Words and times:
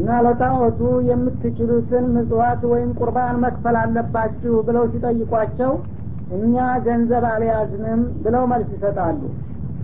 እና 0.00 0.10
ለጣዖቱ 0.24 0.80
የምትችሉትን 1.08 2.04
ምጽዋት 2.14 2.62
ወይም 2.70 2.90
ቁርባን 2.98 3.36
መክፈል 3.42 3.76
አለባችሁ 3.80 4.52
ብለው 4.68 4.84
ሲጠይቋቸው 4.92 5.72
እኛ 6.36 6.56
ገንዘብ 6.84 7.24
አልያዝንም 7.30 8.02
ብለው 8.24 8.44
መልስ 8.52 8.68
ይሰጣሉ። 8.74 9.20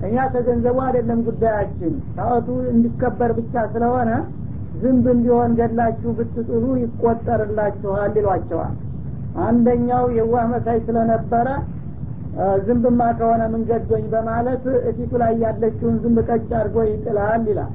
እኛ 0.06 0.16
ከገንዘቡ 0.32 0.76
አይደለም 0.86 1.20
ጉዳያችን። 1.28 1.92
ጣዖቱ 2.16 2.48
እንዲከበር 2.72 3.30
ብቻ 3.38 3.64
ስለሆነ 3.74 4.10
ዝንብ 4.82 5.06
እንዲሆን 5.14 5.52
ገድላችሁ 5.58 6.10
ብትጥሉ 6.18 6.64
ይቆጠርላችኋል 6.82 8.12
ይሏቸዋል። 8.20 8.74
አንደኛው 9.46 10.04
የዋህ 10.18 10.44
መሳይ 10.52 10.78
ስለነበረ 10.86 11.48
ዝንብማ 12.64 13.02
ከሆነ 13.18 13.42
ምንገዶኝ 13.52 14.04
በማለት 14.14 14.64
እፊቱ 14.90 15.12
ላይ 15.22 15.34
ያለችውን 15.44 15.96
ዝንብ 16.02 16.18
ቀጭ 16.28 16.48
አድርጎ 16.58 16.78
ይጥላል 16.88 17.44
ይላል 17.50 17.72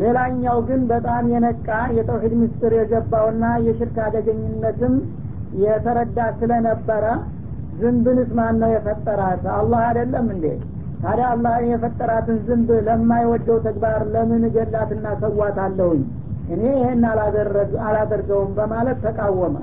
ሌላኛው 0.00 0.58
ግን 0.68 0.80
በጣም 0.90 1.24
የነቃ 1.32 1.68
የተውሂድ 1.96 2.34
ምስጢር 2.40 2.72
የገባውና 2.78 3.44
የሽርክ 3.66 3.96
አደገኝነትም 4.04 4.94
የተረዳ 5.62 6.18
ስለነበረ 6.38 7.04
ዝንብንስ 7.80 8.30
ማን 8.38 8.56
ነው 8.62 8.70
የፈጠራት? 8.72 9.44
አላህ 9.56 9.80
አይደለም 9.88 10.26
እንዴ? 10.34 10.46
ታዲያ 11.02 11.26
አላህ 11.34 11.54
የፈጠራትን 11.68 12.36
ዝንብ 12.46 12.68
ለማይወደው 12.88 13.58
ተግባር 13.66 14.00
ለምን 14.14 14.42
ገላትና 14.56 15.06
ሰዋታለሁኝ? 15.22 16.02
እኔ 16.48 16.62
ይህን 16.74 17.02
አላደርገውም 17.86 18.52
በማለት 18.58 18.98
ተቃወመ። 19.06 19.56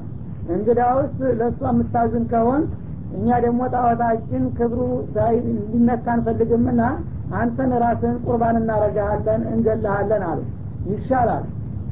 እንግዳውስ 0.54 1.16
ለእሷ 1.40 1.62
የምታዝን 1.72 2.26
ከሆን 2.32 2.62
እኛ 3.18 3.28
ደግሞ 3.46 3.62
ጣዖታችን 3.74 4.44
ክብሩ 4.58 4.80
እንዲነካ 5.54 6.06
አንፈልግምና 6.16 6.82
አንተን 7.38 7.72
ራስህን 7.84 8.18
ቁርባን 8.26 8.58
እናረጋሃለን 8.60 9.42
እንገልሃለን 9.52 10.24
አሉ። 10.30 10.40
ይሻላል። 10.92 11.44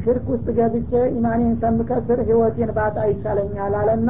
ሽርክ 0.03 0.25
ውስጥ 0.33 0.47
ገብቼ 0.57 0.91
ኢማኔን 1.13 1.53
ከምከስር 1.61 2.19
ህይወቴን 2.27 2.71
ባጣ 2.77 2.97
ይሻለኛል 3.11 3.73
አለና 3.79 4.09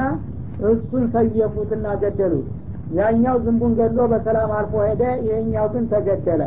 እሱን 0.67 1.03
ሰየፉትና 1.13 1.87
ገደሉት 2.01 2.47
ያኛው 2.93 3.35
ዝንቡን 3.45 3.73
ገድሎ 3.79 4.01
በሰላም 4.11 4.51
አልፎ 4.57 4.73
ሄደ 4.87 5.03
ይሄኛው 5.25 5.65
ግን 5.73 5.85
ተገደለ። 5.91 6.41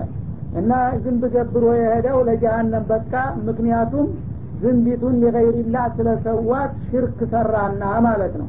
እና 0.61 0.71
ዝንብ 1.03 1.23
ገብሮ 1.35 1.65
የሄደው 1.79 2.19
ለጀሃነም 2.29 2.85
በቃ። 2.89 3.13
ምክንያቱም 3.49 4.07
ዝንቢቱን 4.63 5.15
ሊገይሪላ 5.23 5.77
ስለሰዋት 5.97 6.73
ሽርክ 6.89 7.19
ሰራና 7.33 7.83
ማለት 8.07 8.35
ነው። 8.41 8.49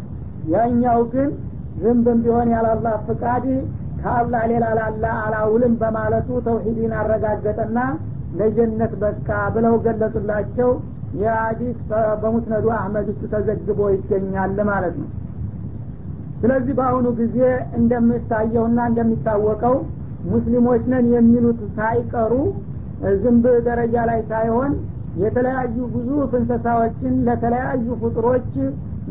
ያኛው 0.54 1.02
ግን 1.14 1.30
ዝንብም 1.82 2.20
ቢሆን 2.24 2.50
ያላላህ 2.56 2.96
ፍቃድ 3.08 3.46
ከአላህ 4.04 4.44
ሌላ 4.52 4.66
ላላ 4.78 5.06
አላውልም 5.24 5.74
በማለቱ 5.82 6.30
ተውሂድን 6.46 6.94
አረጋገጠና 7.00 7.80
ለጀነት 8.40 8.94
በቃ 9.02 9.28
ብለው 9.56 9.74
ገለጹላቸው። 9.86 10.70
የአዲስ 11.22 11.80
በሙስነዱ 12.22 12.66
አህመድ 12.76 13.08
ውስጥ 13.12 13.24
ተዘግቦ 13.34 13.80
ይገኛል 13.94 14.60
ማለት 14.70 14.96
ነው። 15.02 15.10
ስለዚህ 16.42 16.74
በአሁኑ 16.78 17.08
ጊዜ 17.20 17.38
እንደሚታየውና 17.80 18.80
እንደሚታወቀው 18.92 19.76
ሙስሊሞች 20.32 20.84
ነን 20.92 21.06
የሚሉት 21.16 21.60
ሳይቀሩ 21.76 22.34
ዝንብ 23.22 23.46
ደረጃ 23.68 23.96
ላይ 24.10 24.20
ሳይሆን 24.32 24.72
የተለያዩ 25.22 25.78
ብዙ 25.94 26.10
እንስሳዎችን 26.32 27.14
ለተለያዩ 27.28 27.88
ፍጡሮች 28.02 28.50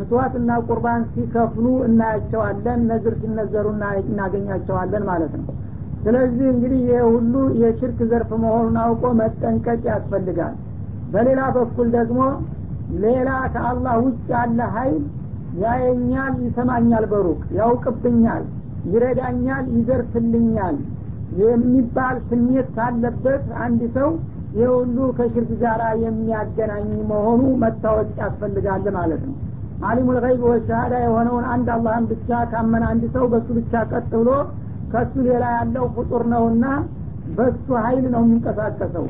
ምትዋትና 0.00 0.50
ቁርባን 0.66 1.02
ሲከፍሉ 1.10 1.66
እናያቸዋለን 1.86 2.80
ነዝር 2.90 3.14
ሲነዘሩ 3.22 3.66
እናገኛቸዋለን 4.06 5.04
ማለት 5.08 5.32
ነው። 5.40 5.48
ስለዚህ 6.04 6.46
እንግዲህ 6.52 6.80
ይህ 6.88 7.02
ሁሉ 7.08 7.34
የሽርክ 7.62 7.98
ዘርፍ 8.10 8.30
መሆኑን 8.44 8.76
አውቆ 8.84 9.02
መጠንቀቅ 9.18 9.80
ያስፈልጋል። 9.90 10.54
በሌላ 11.12 11.40
በኩል 11.56 11.88
ደግሞ 11.96 12.20
ሌላ 13.02 13.30
ከአላህ 13.54 13.94
ውጭ 14.04 14.22
ያለ 14.34 14.60
ሀይል 14.76 15.02
ያየኛል 15.60 16.34
ይሰማኛል 16.46 17.04
በሩቅ 17.12 17.40
ያውቅብኛል 17.58 18.44
ይረዳኛል 18.90 19.64
ይዘርፍልኛል 19.76 20.76
የሚባል 21.40 22.16
ስሜት 22.28 22.68
ካለበት 22.76 23.44
አንድ 23.64 23.82
ሰው 23.96 24.10
ይህ 24.56 24.68
ሁሉ 24.76 24.98
ከሽርክ 25.18 25.50
ጋር 25.62 25.80
የሚያገናኝ 26.04 26.88
መሆኑ 27.10 27.42
መታወቅ 27.62 28.10
ያስፈልጋል 28.22 28.86
ማለት 28.98 29.22
ነው 29.28 29.36
አሊሙል 29.88 30.18
ገይብ 30.24 30.42
ወሻሃዳ 30.46 30.94
የሆነውን 31.04 31.44
አንድ 31.52 31.68
አላህን 31.74 32.06
ብቻ 32.10 32.40
ካመን 32.50 32.82
አንድ 32.88 33.02
ሰው 33.14 33.24
በሱ 33.32 33.48
ብቻ 33.58 33.82
ቀጥ 33.92 34.10
ብሎ 34.14 34.30
ከሱ 34.92 35.14
ሌላ 35.26 35.44
ያለው 35.56 35.84
ፍጡር 35.96 36.22
ነውና 36.32 36.64
በሱ 37.36 37.66
ሀይል 37.84 38.04
ነው 38.14 38.22
የሚንቀሳቀሰው። 38.24 39.06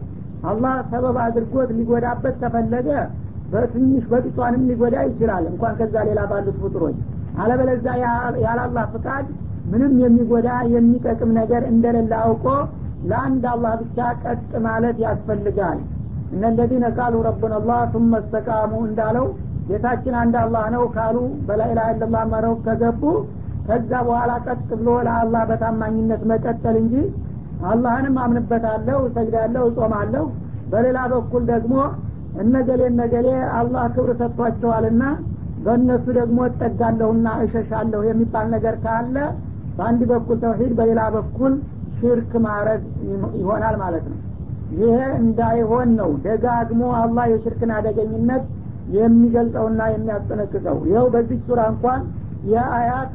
አላህ 0.50 0.74
ሰበብ 0.90 1.16
አድርጎት 1.24 1.70
ሊጎዳበት 1.78 2.34
ከፈለገ 2.42 2.88
በትንሽ 3.52 4.04
በጥጿንም 4.10 4.62
ሊጎዳ 4.70 4.96
ይችላል። 5.08 5.44
እንኳን 5.52 5.74
ከዛ 5.80 5.94
ሌላ 6.08 6.20
ባሉት 6.30 6.58
ፍጡሮች። 6.62 6.98
አለበለዛ 7.42 7.86
ያላላህ 8.44 8.84
ፍቃድ 8.94 9.26
ምንም 9.72 9.92
የሚጎዳ 10.04 10.50
የሚጠቅም 10.74 11.30
ነገር 11.40 11.62
እንደሌለ 11.72 12.12
አውቆ 12.22 12.46
ለአንድ 13.10 13.44
አላህ 13.52 13.72
ብቻ 13.82 13.98
ቀጥ 14.24 14.50
ማለት 14.64 14.96
ያስፈልጋል። 15.04 15.78
እነለዚነ 16.32 16.86
ቃሉ 16.98 17.14
ረቡና 17.28 17.54
አላህ 17.60 17.78
ثم 17.94 18.10
እንዳለው 18.84 19.26
ጌታችን 19.70 20.14
አንድ 20.20 20.34
አላህ 20.40 20.64
ነው 20.74 20.84
ካሉ 20.94 21.16
በላኢላ 21.48 21.80
ኢላላህ 21.92 22.22
መረው 22.32 22.54
ከገቡ 22.64 23.02
ከዛ 23.66 23.90
በኋላ 24.06 24.32
ቀጥ 24.46 24.68
ብሎ 24.78 24.90
ለአላህ 25.06 25.42
በታማኝነት 25.50 26.22
መቀጠል 26.30 26.76
እንጂ 26.80 26.94
አላህንም 27.70 28.16
አምንበታለሁ 28.22 28.98
እሰግዳለሁ 29.08 29.64
እጾማለሁ። 29.70 30.24
በሌላ 30.72 30.98
በኩል 31.12 31.42
ደግሞ 31.50 31.74
እነገሌ 32.42 32.80
እነገሌ 32.90 33.28
አላህ 33.58 33.84
ክብር 33.94 34.10
ሰጥቷቸዋልና 34.20 35.04
በእነሱ 35.64 36.06
ደግሞ 36.18 36.38
እጠጋለሁና 36.48 37.28
እሸሻለሁ 37.44 38.00
የሚባል 38.08 38.46
ነገር 38.54 38.76
ካለ 38.84 39.16
በአንድ 39.76 40.02
በኩል 40.12 40.38
ተውሂድ 40.44 40.72
በሌላ 40.78 41.02
በኩል 41.16 41.52
ሽርክ 41.98 42.32
ማረግ 42.44 42.82
ይሆናል 43.40 43.76
ማለት 43.82 44.04
ነው። 44.10 44.18
ይሄ 44.78 44.96
እንዳይሆን 45.20 45.88
ነው 46.00 46.10
ደጋግሞ 46.24 46.82
አላህ 47.00 47.24
የሽርክን 47.32 47.70
አደገኝነት 47.76 48.44
የሚገልጸውና 48.96 49.82
የሚያስጠነቅቀው። 49.92 50.78
ይኸው 50.88 51.06
በዚህ 51.14 51.38
ሱራ 51.46 51.60
እንኳን 51.72 52.00
የአያት 52.50 53.10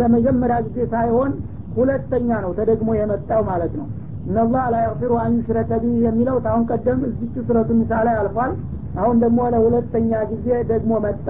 ለመጀመሪያ 0.00 0.56
ጊዜ 0.66 0.78
ሳይሆን 0.92 1.30
ሁለተኛ 1.76 2.30
ነው 2.44 2.50
ተደግሞ 2.58 2.90
የመጣው 2.98 3.42
ማለት 3.48 3.72
ነው። 3.80 3.86
እነላህ 4.26 4.64
ላ 4.72 4.80
የግፊሩ 4.82 5.12
አን 5.22 5.32
ዩሽረከ 5.38 5.70
ቢህ 5.82 5.94
የሚለው 6.06 6.36
ታሁን 6.44 6.64
ቀደም 6.70 7.00
እዚች 7.08 7.34
ሱረቱ 7.46 7.70
ኒሳ 7.78 8.02
ላይ 8.08 8.16
አልፏል። 8.20 8.52
አሁን 9.00 9.16
ደግሞ 9.24 9.40
ለሁለተኛ 9.54 10.12
ጊዜ 10.32 10.48
ደግሞ 10.70 10.92
መጣ። 11.04 11.26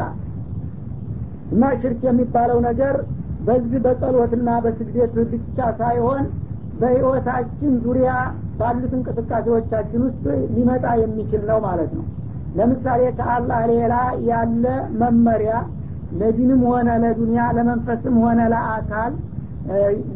እና 1.53 1.65
ሽርክ 1.81 2.03
የሚባለው 2.09 2.59
ነገር 2.69 2.95
በዚህ 3.47 3.79
በጸሎትና 3.85 4.49
በስግደት 4.65 5.15
ብቻ 5.33 5.59
ሳይሆን 5.81 6.23
በህይወታችን 6.83 7.73
ዙሪያ 7.85 8.11
ባሉት 8.59 8.93
እንቅስቃሴዎቻችን 8.99 10.01
ውስጥ 10.07 10.25
ሊመጣ 10.55 10.85
የሚችል 11.01 11.43
ነው 11.51 11.59
ማለት 11.67 11.91
ነው 11.99 12.05
ለምሳሌ 12.57 13.03
ከአላህ 13.19 13.61
ሌላ 13.71 13.95
ያለ 14.29 14.65
መመሪያ 15.03 15.53
ለዲንም 16.21 16.63
ሆነ 16.71 16.89
ለዱንያ 17.03 17.43
ለመንፈስም 17.57 18.17
ሆነ 18.25 18.41
ለአካል 18.53 19.13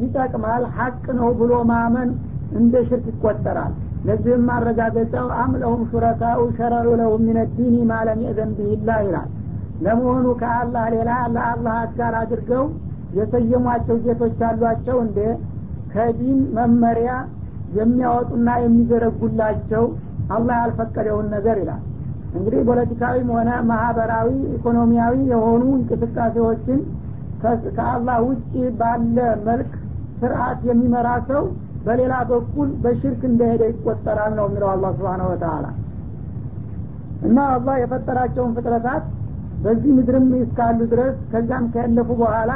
ይጠቅማል። 0.02 0.62
ሀቅ 0.76 1.04
ነው 1.19 1.28
ብሎ 1.41 1.52
ማመን 1.70 2.10
እንደ 2.58 2.75
ሽርክ 2.88 3.06
ይቆጠራል። 3.12 3.72
ለዚህም 4.06 4.42
ማረጋገጫው 4.48 5.28
አምለሁም 5.42 5.82
ሹረካኡ 5.91 6.41
ሸረሩ 6.58 6.88
ለሁም 7.00 7.22
ሚን 7.28 7.38
ዲኒ 7.56 7.76
ማለም 7.91 8.19
የእዘን 8.25 8.50
ብሂላህ 8.58 8.98
ይላል። 9.06 9.30
ለመሆኑ 9.82 10.26
ከአላህ 10.42 10.84
ሌላ 10.94 11.10
ለአላህ 11.34 11.75
አጋር 11.84 12.14
አድርገው 12.20 12.64
የሰየሟቸው 13.19 13.96
ጌቶች 14.06 14.38
አሏቸው 14.48 14.96
እንደ 15.04 15.19
ከዲን 15.92 16.38
መመሪያ 16.56 17.10
የሚያወጡና 17.76 18.48
የሚዘረጉላቸው 18.62 19.84
አላህ 20.36 20.56
ያልፈቀደውን 20.62 21.26
ነገር 21.34 21.56
ይላል 21.62 21.82
እንግዲህ 22.37 22.61
ፖለቲካዊም 22.69 23.29
ሆነ 23.37 23.50
ማህበራዊ 23.71 24.29
ኢኮኖሚያዊ 24.56 25.17
የሆኑ 25.33 25.62
እንቅስቃሴዎችን 25.79 26.81
ከአላህ 27.77 28.19
ውጭ 28.27 28.53
ባለ 28.79 29.17
መልክ 29.49 29.73
ስርአት 30.21 30.61
የሚመራ 30.69 31.09
ሰው 31.31 31.43
በሌላ 31.87 32.15
በኩል 32.31 32.69
በሽርክ 32.85 33.21
እንደሄደ 33.31 33.62
ይቆጠራል 33.71 34.33
ነው 34.38 34.47
የሚለው 34.49 34.69
አላ 34.73 34.87
ስብሓን 34.97 35.23
ወተላ 35.27 35.67
እና 37.27 37.38
አላህ 37.53 37.77
የፈጠራቸውን 37.83 38.55
ፍጥረታት 38.56 39.05
በዚህ 39.62 39.91
ምድርም 39.99 40.27
እስካሉ 40.41 40.79
ድረስ 40.91 41.15
ከዛም 41.31 41.65
ከያለፉ 41.75 42.09
በኋላ 42.21 42.53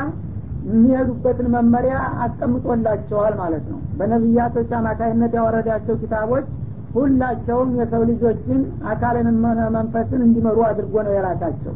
የሚሄዱበትን 0.67 1.47
መመሪያ 1.55 1.95
አስቀምጦላቸዋል 2.25 3.35
ማለት 3.41 3.65
ነው። 3.71 3.79
በነቢያቶች 3.99 4.71
አማካይነት 4.79 5.33
ያወረዳቸው 5.39 5.95
ኪታቦች 6.03 6.49
ሁላቸውም 6.95 7.71
የሰው 7.79 8.03
ልጆችን 8.09 8.61
አካልንም 8.93 9.39
ሆነ 9.49 9.61
መንፈስን 9.77 10.23
እንዲመሩ 10.27 10.59
አድርጎ 10.69 10.95
ነው 11.07 11.13
የላካቸው። 11.17 11.75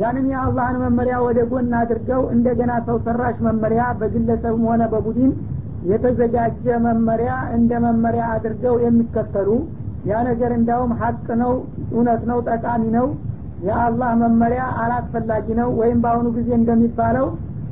ያንን 0.00 0.26
የአላህን 0.32 0.76
መመሪያ 0.84 1.16
ወደ 1.26 1.40
ጎን 1.50 1.70
አድርገው 1.80 2.22
እንደገና 2.34 2.72
ሰው 2.86 2.96
ሰራሽ 3.06 3.36
መመሪያ 3.46 3.82
በግለሰብም 4.00 4.64
ሆነ 4.70 4.82
በቡድን 4.92 5.30
የተዘጋጀ 5.90 6.66
መመሪያ 6.86 7.32
እንደ 7.56 7.72
መመሪያ 7.86 8.24
አድርገው 8.34 8.74
የሚከተሉ 8.84 9.48
ያ 10.10 10.18
ነገር 10.28 10.50
እንዳውም 10.58 10.92
ሀቅ 11.00 11.26
ነው 11.42 11.52
እውነት 11.92 12.22
ነው 12.30 12.38
ጠቃሚ 12.50 12.84
ነው 12.96 13.06
የአላህ 13.66 14.10
መመሪያ 14.22 14.62
አላስፈላጊ 14.82 15.46
ነው 15.60 15.68
ወይም 15.80 15.98
በአሁኑ 16.02 16.26
ጊዜ 16.36 16.50
እንደሚባለው 16.60 17.26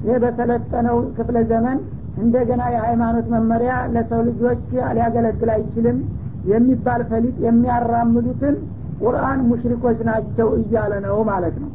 ይህ 0.06 0.16
በሰለጠነው 0.24 0.96
ክፍለ 1.16 1.36
ዘመን 1.50 1.78
እንደገና 2.22 2.62
የሃይማኖት 2.74 3.26
መመሪያ 3.34 3.72
ለሰው 3.94 4.20
ልጆች 4.28 4.62
ሊያገለግል 4.96 5.50
አይችልም 5.56 5.98
የሚባል 6.44 7.02
ፈሊጥ 7.10 7.36
የሚያራምዱትን 7.46 8.56
ቁርአን 9.00 9.38
ሙሽሪኮች 9.48 9.98
ናቸው 10.08 10.48
እያለ 10.58 10.92
ነው 11.06 11.16
ማለት 11.30 11.56
ነው። 11.62 11.70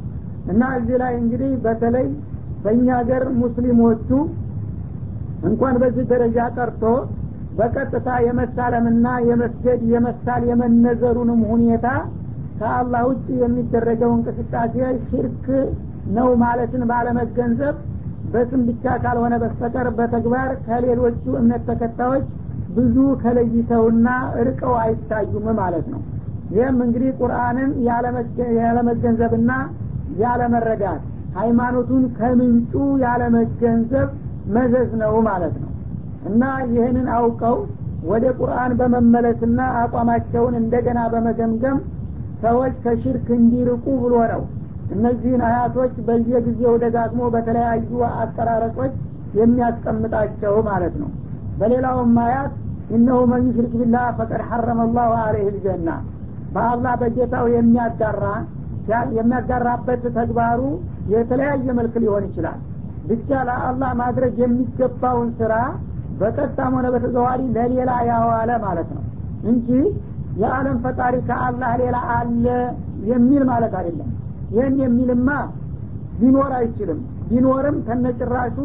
እና 0.52 0.62
እዚህ 0.78 0.98
ላይ 1.02 1.14
እንግዲህ 1.22 1.52
በተለይ 1.66 2.06
በእኛ 2.64 2.88
ሀገር 3.00 3.24
ሙስሊሞቹ 3.42 4.10
እንኳን 5.50 5.76
በዚህ 5.82 6.06
ደረጃ 6.12 6.38
ቀርቶ 6.56 6.84
በቀጥታ 7.60 8.10
የመሳለምና 8.26 9.08
የመስገድ 9.30 9.82
የመሳል 9.94 10.42
የመነዘሩንም 10.50 11.42
ሁኔታ 11.52 11.88
ከአላህ 12.60 13.02
ውጭ 13.10 13.28
የሚደረገው 13.44 14.12
እንቅስቃሴ 14.16 14.76
ሽርክ 15.06 15.46
ነው 16.18 16.30
ማለትን 16.44 16.84
ባለመገንዘብ 16.92 17.76
በስም 18.34 18.62
ብቻ 18.70 18.96
ካልሆነ 19.04 19.36
በስተቀር 19.44 19.88
በተግባር 19.98 20.50
ከሌሎቹ 20.66 21.24
እምነት 21.40 21.64
ተከታዮች 21.70 22.26
ብዙ 22.76 22.96
ከለይተውና 23.22 24.08
እርቀው 24.42 24.74
አይታዩም 24.82 25.48
ማለት 25.60 25.86
ነው። 25.94 26.02
ይህም 26.52 26.78
እንግዲህ 26.86 27.12
ቁርአንን 27.20 27.72
ያለመገንዘብና 28.60 29.52
ያለመረዳት 30.22 31.02
ሃይማኖቱን 31.36 32.04
ከምንጩ 32.18 32.74
ያለመገንዘብ 33.04 34.08
መዘዝ 34.56 34.90
ነው 35.02 35.14
ማለት 35.28 35.56
ነው። 35.64 35.72
እና 36.30 36.44
ይህንን 36.72 37.08
አውቀው 37.18 37.58
ወደ 38.04 38.26
ቁርአን 38.40 38.72
በመመለስና 38.80 39.60
አቋማቸውን 39.82 40.54
እንደገና 40.62 41.00
በመገምገም 41.14 41.78
ሰዎች 42.44 42.74
ከሽርክ 42.84 43.28
እንዲርቁ 43.38 43.86
ብሎ 44.04 44.16
ነው። 44.34 44.44
እነዚህን 44.92 45.42
አያቶች 45.48 45.94
በየጊዜው 46.08 46.76
ደጋግሞ 46.84 47.24
በተለያዩ 47.34 47.90
አቀራረጾች 48.22 48.94
የሚያስቀምጣቸው 49.40 50.54
ማለት 50.70 50.94
ነው 51.02 51.10
በሌላውም 51.60 52.16
አያት 52.24 52.54
እነሁ 52.96 53.18
መን 53.32 53.42
ዩሽሪክ 53.48 53.74
ቢላህ 53.80 54.06
ፈቀድ 54.20 54.42
ሐረመ 54.50 54.80
ላሁ 54.94 55.12
አለህ 55.24 55.44
ልጀና። 55.50 55.90
በአላህ 56.54 56.94
በጌታው 57.02 57.46
የሚያጋራ 57.56 58.24
የሚያጋራበት 59.18 60.04
ተግባሩ 60.16 60.62
የተለያየ 61.14 61.68
መልክ 61.80 61.96
ሊሆን 62.04 62.24
ይችላል። 62.28 62.60
ብቻ 63.10 63.30
ለአላህ 63.48 63.92
ማድረግ 64.00 64.34
የሚገባውን 64.44 65.30
ስራ 65.40 65.54
በቀጥታም 66.20 66.74
ሆነ 66.78 66.88
በተዘዋሪ 66.94 67.42
ለሌላ 67.56 67.92
ያዋለ 68.10 68.52
ማለት 68.66 68.90
ነው 68.96 69.04
እንጂ 69.50 69.68
የዓለም 70.42 70.78
ፈጣሪ 70.84 71.16
ከአላህ 71.30 71.72
ሌላ 71.82 71.98
አለ 72.16 72.46
የሚል 73.12 73.44
ማለት 73.52 73.74
አይደለም። 73.80 74.10
ይህን 74.54 74.76
የሚልማ 74.84 75.30
ሊኖር 76.22 76.52
አይችልም። 76.60 77.00
ቢኖርም 77.30 77.78
ከነጭራሹ 77.88 78.58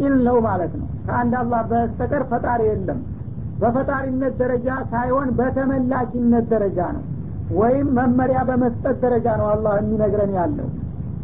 ቂል 0.00 0.14
ነው 0.26 0.36
ማለት 0.46 0.72
ነው። 0.80 0.88
ከአንድ 1.06 1.32
አላህ 1.40 1.62
በስተቀር 1.70 2.22
ፈጣሪ 2.30 2.60
የለም። 2.68 3.00
በፈጣሪነት 3.62 4.34
ደረጃ 4.42 4.68
ሳይሆን 4.92 5.28
በተመላኪነት 5.38 6.44
ደረጃ 6.52 6.78
ነው። 6.96 7.02
ወይም 7.52 7.88
መመሪያ 7.96 8.40
በመስጠት 8.48 8.96
ደረጃ 9.04 9.28
ነው 9.40 9.48
አላህ 9.54 9.72
የሚነግረን 9.80 10.32
ያለው። 10.38 10.68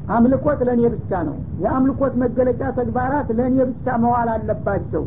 አምልኮት 0.08 0.61
ለእኔ 0.67 0.82
ብቻ 0.94 1.20
ነው። 1.28 1.37
የአምልኮት 1.62 2.14
መገለጫ 2.23 2.62
ተግባራት 2.78 3.28
ለእኔ 3.38 3.56
ብቻ 3.70 3.96
መዋል 4.02 4.28
አለባቸው። 4.34 5.05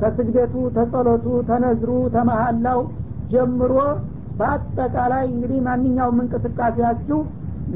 ከስግደቱ 0.00 0.54
ተጸሎቱ 0.76 1.26
ተነዝሩ 1.48 1.90
ተመሀላው 2.14 2.80
ጀምሮ 3.32 3.72
በአጠቃላይ 4.38 5.24
እንግዲህ 5.32 5.58
ማንኛውም 5.66 6.18
እንቅስቃሴያችሁ 6.24 7.18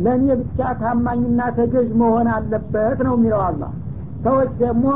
ለእኔ 0.04 0.26
ብቻ 0.42 0.60
ታማኝና 0.80 1.40
ተገዥ 1.56 1.88
መሆን 2.02 2.28
አለበት 2.34 2.98
ነው 3.06 3.14
የሚለው 3.18 3.42
አላህ። 3.48 3.72
ሰዎች 4.24 4.50
ደግሞ 4.60 4.86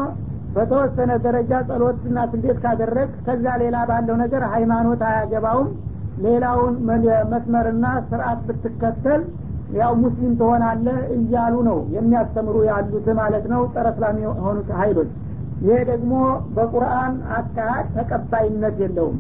በተወሰነ 0.57 1.13
ደረጃ 1.25 1.53
ጸሎትና 1.69 2.19
ስግደት 2.31 2.59
ካደረግ 2.63 3.11
ከዛ 3.27 3.47
ሌላ 3.63 3.77
ባለው 3.91 4.17
ነገር 4.23 4.43
ሃይማኖት 4.53 5.03
አያገባውም። 5.09 5.69
ሌላውን 6.25 6.75
መስመርና 7.33 7.87
ስርአት 8.09 8.41
ብትከተል 8.49 9.23
ያው 9.77 9.93
ሙስሊም 10.03 10.33
ትሆናለህ 10.41 10.99
እያሉ 11.17 11.55
ነው 11.69 11.79
የሚያስተምሩ 11.97 12.57
ያሉት 12.69 13.07
ማለት 13.21 13.47
ነው 13.53 13.63
ጸረ 13.73 13.87
እስላም 13.93 14.19
የሆኑት 14.25 14.69
ሀይሎች 14.81 15.11
ይሄ 15.61 15.77
ደግሞ 15.91 16.13
በቁርአን 16.57 17.15
አካሄድ 17.37 17.87
ተቀባይነት 17.97 18.77
የለውም። 18.85 19.17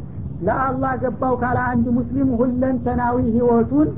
ለአላህ 0.47 0.93
ገባው 1.03 1.35
ካለ 1.43 1.59
አንድ 1.71 1.87
ሙስሊም 1.99 2.31
ሁለንተናዊ 2.41 3.17
ህይወቱን 3.37 3.89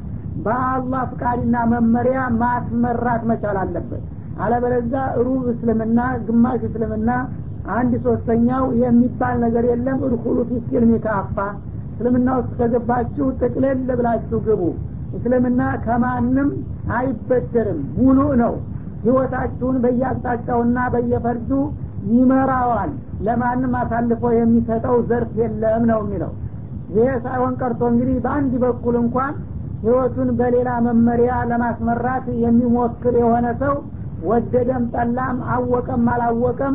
በአላህ 0.44 1.02
ፍቃድና 1.12 1.56
መመሪያ 1.72 2.18
ማስመራት 2.42 3.22
መቻል 3.30 3.56
አለበት 3.62 4.04
አለበለዛ 4.42 4.94
ሩብ 5.26 5.44
እስልምና 5.52 5.98
ግማሽ 6.26 6.60
እስልምና 6.68 7.10
አንድ 7.76 7.92
ሶስተኛው 8.04 8.64
የሚባል 8.82 9.36
ነገር 9.44 9.64
የለም። 9.70 9.98
እድኩሉ 10.06 10.38
ፊስልሚ 10.50 10.92
ካፋ 11.06 11.36
እስልምና 11.92 12.28
ውስጥ 12.38 12.52
ከገባችሁ 12.58 13.26
ጥቅልል 13.40 13.80
ብላችሁ 13.98 14.38
ግቡ። 14.46 14.62
እስልምና 15.16 15.62
ከማንም 15.84 16.48
አይበደርም። 16.98 17.80
ሙሉ 17.98 18.18
ነው። 18.42 18.54
ህይወታችሁን 19.04 19.76
በየአቅጣጫውና 19.82 20.78
በየፈርዱ 20.94 21.50
ይመራዋል። 22.12 22.90
ለማንም 23.26 23.72
አሳልፎ 23.80 24.24
የሚሰጠው 24.36 24.96
ዘርፍ 25.08 25.32
የለም 25.40 25.84
ነው 25.90 26.00
የሚለው። 26.04 26.32
ይሄ 26.94 27.06
ሳይሆን 27.24 27.54
ቀርቶ 27.60 27.80
እንግዲህ 27.92 28.16
በአንድ 28.24 28.52
በኩል 28.64 28.94
እንኳን 29.02 29.32
ህይወቱን 29.82 30.28
በሌላ 30.38 30.70
መመሪያ 30.86 31.32
ለማስመራት 31.50 32.26
የሚሞክር 32.44 33.14
የሆነ 33.20 33.46
ሰው 33.62 33.74
ወደደም 34.26 34.84
ጠላም 34.94 35.36
አወቀም 35.54 36.06
አላወቀም 36.12 36.74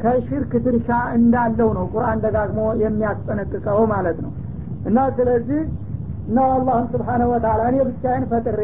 ከሽርክ 0.00 0.52
ድርሻ 0.64 0.88
እንዳለው 1.16 1.68
ነው 1.76 1.84
ቁርአን 1.92 2.18
ደጋግሞ 2.24 2.60
የሚያስጠነቅቀው 2.82 3.80
ማለት 3.92 4.18
ነው። 4.24 4.32
እና 4.88 4.98
ስለዚህ 5.18 5.60
እና 6.28 6.38
አላህን 6.52 6.86
ስብሓነሁ 6.92 7.28
ወተላ 7.34 7.62
እኔ 7.70 7.78
ብቻዬን 7.88 8.24
ፈጥሬ 8.30 8.60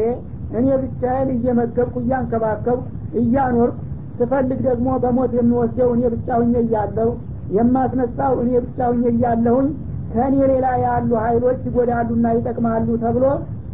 እኔ 0.59 0.67
ብቻዬን 0.83 1.29
እየመገብኩ 1.35 1.95
እያንከባከብኩ 2.03 2.83
እያኖርኩ 3.21 3.77
ስፈልግ 4.19 4.59
ደግሞ 4.67 4.87
በሞት 5.03 5.31
የሚወስደው 5.37 5.89
እኔ 5.95 6.03
ብቻ 6.15 6.27
ሁኜ 6.41 6.53
እያለሁ 6.65 7.09
የማስነሳው 7.57 8.33
እኔ 8.43 8.51
ብቻ 8.65 8.79
ሁኜ 8.91 9.03
እያለሁኝ 9.13 9.69
ከእኔ 10.13 10.35
ሌላ 10.51 10.67
ያሉ 10.83 11.11
ሀይሎች 11.25 11.59
ይጎዳሉና 11.67 12.27
ይጠቅማሉ 12.37 12.87
ተብሎ 13.03 13.25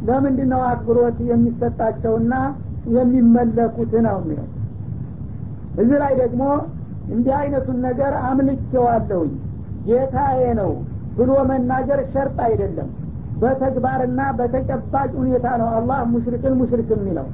ለምንድን 0.08 0.52
አክብሮት 0.64 1.18
የሚሰጣቸውና 1.32 2.34
የሚመለኩት 2.98 3.94
ነው 4.06 4.18
የሚለው 4.22 4.48
እዚህ 5.78 5.98
ላይ 6.04 6.14
ደግሞ 6.22 6.44
እንዲህ 7.14 7.34
አይነቱን 7.40 7.78
ነገር 7.88 8.14
አምልቼዋለሁኝ 8.30 9.34
ጌታዬ 9.88 10.42
ነው 10.60 10.72
ብሎ 11.18 11.32
መናገር 11.50 12.00
ሸርጥ 12.14 12.38
አይደለም። 12.48 12.90
በተግባርና 13.42 14.22
በተጨባጭ 14.38 15.10
ሁኔታ 15.22 15.48
ነው 15.62 15.68
አላህ 15.78 16.00
ሙሽሪክን 16.14 16.54
ሙሽሪክ 16.62 16.90
የሚለው። 16.96 17.28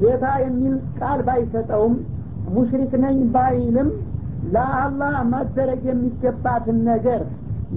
ጌታ 0.00 0.26
የሚል 0.42 0.74
ቃል 0.98 1.20
ባይሰጠውም 1.26 1.94
ሙሽሪክ 2.54 2.92
ነኝ 3.04 3.16
ባይልም 3.34 3.88
ለአላህ 4.54 5.16
መደረግ 5.32 5.82
የሚገባትን 5.90 6.78
ነገር 6.90 7.22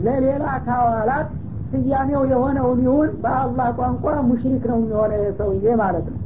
ለሌላ 0.04 0.46
ካዋላት 0.68 1.30
ስያሜው 1.72 2.24
የሆነውን 2.32 2.80
ይሁን 2.86 3.10
በአላህ 3.24 3.68
ቋንቋ 3.80 4.16
ሙሽሪክ 4.30 4.64
ነው 4.72 4.78
የሚሆነ 4.82 5.12
ሰውዬ 5.40 5.66
ማለት 5.82 6.06
ነው 6.12 6.20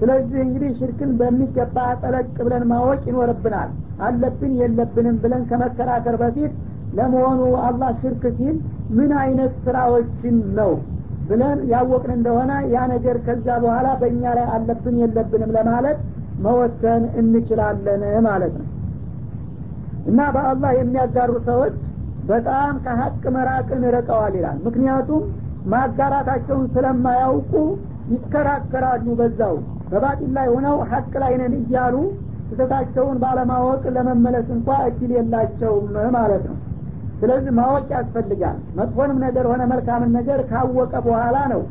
ስለዚህ 0.00 0.38
እንግዲህ 0.44 0.70
ሽርክን 0.78 1.12
በሚገባ 1.20 1.76
ጠለቅ 2.02 2.26
ብለን 2.38 2.64
ማወቅ 2.70 3.00
ይኖርብናል። 3.08 3.70
አለብን 4.06 4.52
የለብንም 4.60 5.16
ብለን 5.22 5.42
ከመከራከር 5.50 6.16
በፊት 6.22 6.52
ለመሆኑ 6.98 7.40
አላህ 7.64 7.90
ሽርክ 8.02 8.24
ሲል 8.36 8.56
ምን 8.98 9.10
አይነት 9.22 9.52
ስራዎችን 9.64 10.36
ነው 10.58 10.70
ብለን 11.28 11.58
ያወቅን 11.72 12.12
እንደሆነ 12.16 12.52
ያ 12.74 12.84
ነገር 12.92 13.16
ከዛ 13.26 13.46
በኋላ 13.64 13.88
በእኛ 14.00 14.22
ላይ 14.38 14.46
አለብን 14.54 14.96
የለብንም 15.02 15.50
ለማለት 15.56 15.98
መወሰን 16.44 17.02
እንችላለን 17.20 18.02
ማለት 18.26 18.54
ነው። 18.60 18.66
እና 20.08 20.20
በአላህ 20.34 20.70
የሚያጋሩ 20.76 21.32
ሰዎች 21.48 21.74
በጣም 22.28 22.72
ከሀቅ 22.84 23.22
መራቅን 23.34 23.82
ርቀዋል 23.96 24.34
ይላል። 24.38 24.58
ምክንያቱም 24.66 25.22
ማጋራታቸውን 25.72 26.66
ስለማያውቁ 26.74 27.52
ይከራከራሉ 28.12 29.06
በዛው 29.20 29.56
በባጢል 29.90 30.30
ላይ 30.36 30.46
ሆነው 30.54 30.76
ሀቅ 30.90 31.12
ላይ 31.22 31.32
ነን 31.40 31.54
እያሉ 31.60 31.94
ስህተታቸውን 32.48 33.16
ባለማወቅ 33.22 33.82
ለመመለስ 33.96 34.46
እንኳ 34.56 34.68
እድል 34.88 35.10
የላቸውም 35.16 35.86
ማለት 36.16 36.44
ነው። 36.48 36.56
ስለዚህ 37.20 37.52
ማወቅ 37.58 37.86
ያስፈልጋል። 37.94 38.58
መጥፎንም 38.78 39.18
ነገር 39.24 39.44
ሆነ 39.50 39.62
መልካምን 39.72 40.10
ነገር 40.18 40.40
ካወቀ 40.50 40.92
በኋላ 41.06 41.38
ነው 41.52 41.62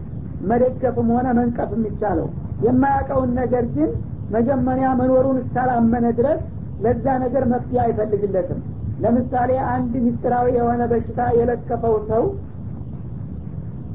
መደገፍም 0.50 1.10
ሆነ 1.16 1.28
መንቀፍ 1.38 1.70
የሚቻለው። 1.76 2.28
የማያውቀውን 2.66 3.32
ነገር 3.40 3.66
ግን 3.76 3.90
መጀመሪያ 4.36 4.88
መኖሩን 5.00 5.38
እስካላመነ 5.44 6.06
ድረስ 6.20 6.40
ለዛ 6.84 7.06
ነገር 7.24 7.44
መፍትሄ 7.54 7.80
አይፈልግለትም። 7.86 8.60
ለምሳሌ 9.04 9.52
አንድ 9.72 9.94
ምስጢራዊ 10.06 10.48
የሆነ 10.58 10.84
በሽታ 10.92 11.22
የለከፈው 11.38 11.96
ሰው 12.10 12.24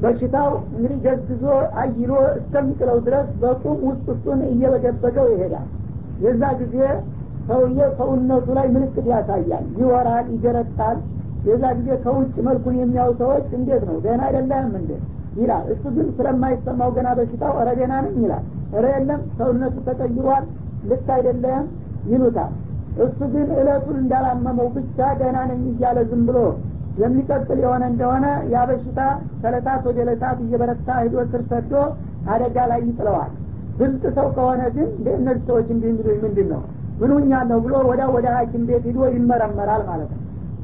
በሽታው 0.03 0.47
እንግዲህ 0.71 0.97
ገዝግዞ 1.05 1.43
አይሎ 1.81 2.11
እስከሚጥለው 2.37 2.97
ድረስ 3.05 3.27
በቁም 3.41 3.77
ውስጥ 3.89 4.05
ውስጡን 4.11 4.39
እየበገበገው 4.49 5.27
ይሄዳል። 5.33 5.67
የዛ 6.23 6.43
ጊዜ 6.61 6.77
ሰውዬ 7.47 7.79
ሰውነቱ 7.99 8.47
ላይ 8.57 8.67
ምልክት 8.73 9.05
ያሳያል 9.11 9.47
ይወራል 9.79 10.27
ይገረጣል። 10.35 10.97
የዛ 11.47 11.63
ጊዜ 11.77 11.89
ከውጭ 12.03 12.35
መልኩን 12.47 12.75
የሚያዩ 12.79 13.09
ሰዎች 13.21 13.47
እንዴት 13.57 13.83
ነው? 13.89 13.95
ደህና 14.03 14.21
አይደለም 14.27 14.69
እንዴ? 14.79 14.91
ይላል። 15.39 15.63
እሱ 15.73 15.83
ግን 15.95 16.07
ስለማይሰማው 16.17 16.89
ገና 16.97 17.09
በሽታው 17.17 17.53
እረ 17.61 17.69
ደህና 17.79 17.93
ነኝ 18.05 18.17
ይላል። 18.25 18.43
እረ 18.75 18.85
የለም 18.95 19.21
ሰውነቱ 19.39 19.75
ተቀይሯል 19.87 20.43
ልክ 20.91 21.07
አይደለም 21.15 21.63
ይሉታል። 22.11 22.53
እሱ 23.03 23.19
ግን 23.33 23.47
እለቱን 23.59 23.97
እንዳላመመው 24.01 24.67
ብቻ 24.75 24.97
ደህና 25.19 25.37
ነኝ 25.51 25.61
እያለ 25.71 25.99
ዝም 26.09 26.21
ብሎ 26.27 26.37
የሚቀጥል 27.01 27.59
የሆነ 27.63 27.83
እንደሆነ 27.91 28.25
ያ 28.51 28.65
በሽታ 28.69 28.99
ከለታት 29.41 29.83
ወደ 29.89 29.99
ለታት 30.09 30.39
እየበረታ 30.43 30.97
ሂዶ 31.03 31.15
ስር 31.31 31.41
ሰዶ 31.51 31.73
አደጋ 32.33 32.57
ላይ 32.71 32.81
ይጥለዋል። 32.87 33.31
ብልጥ 33.77 34.03
ሰው 34.17 34.27
ከሆነ 34.35 34.61
ግን 34.75 34.87
እንደ 34.97 35.07
እነዚህ 35.19 35.45
ሰዎች 35.49 35.67
እንዲህ 35.75 35.89
እንግዲህ 35.93 36.17
ምንድን 36.25 36.47
ነው 36.53 36.61
ምንኛ 37.03 37.39
ነው 37.49 37.59
ብሎ 37.63 37.75
ወደ 37.89 38.01
ወደ 38.15 38.27
ሀኪም 38.35 38.63
ቤት 38.67 38.83
ሂዶ 38.89 38.99
ይመረመራል 39.15 39.81
ማለት 39.89 40.11
ነው። 40.13 40.19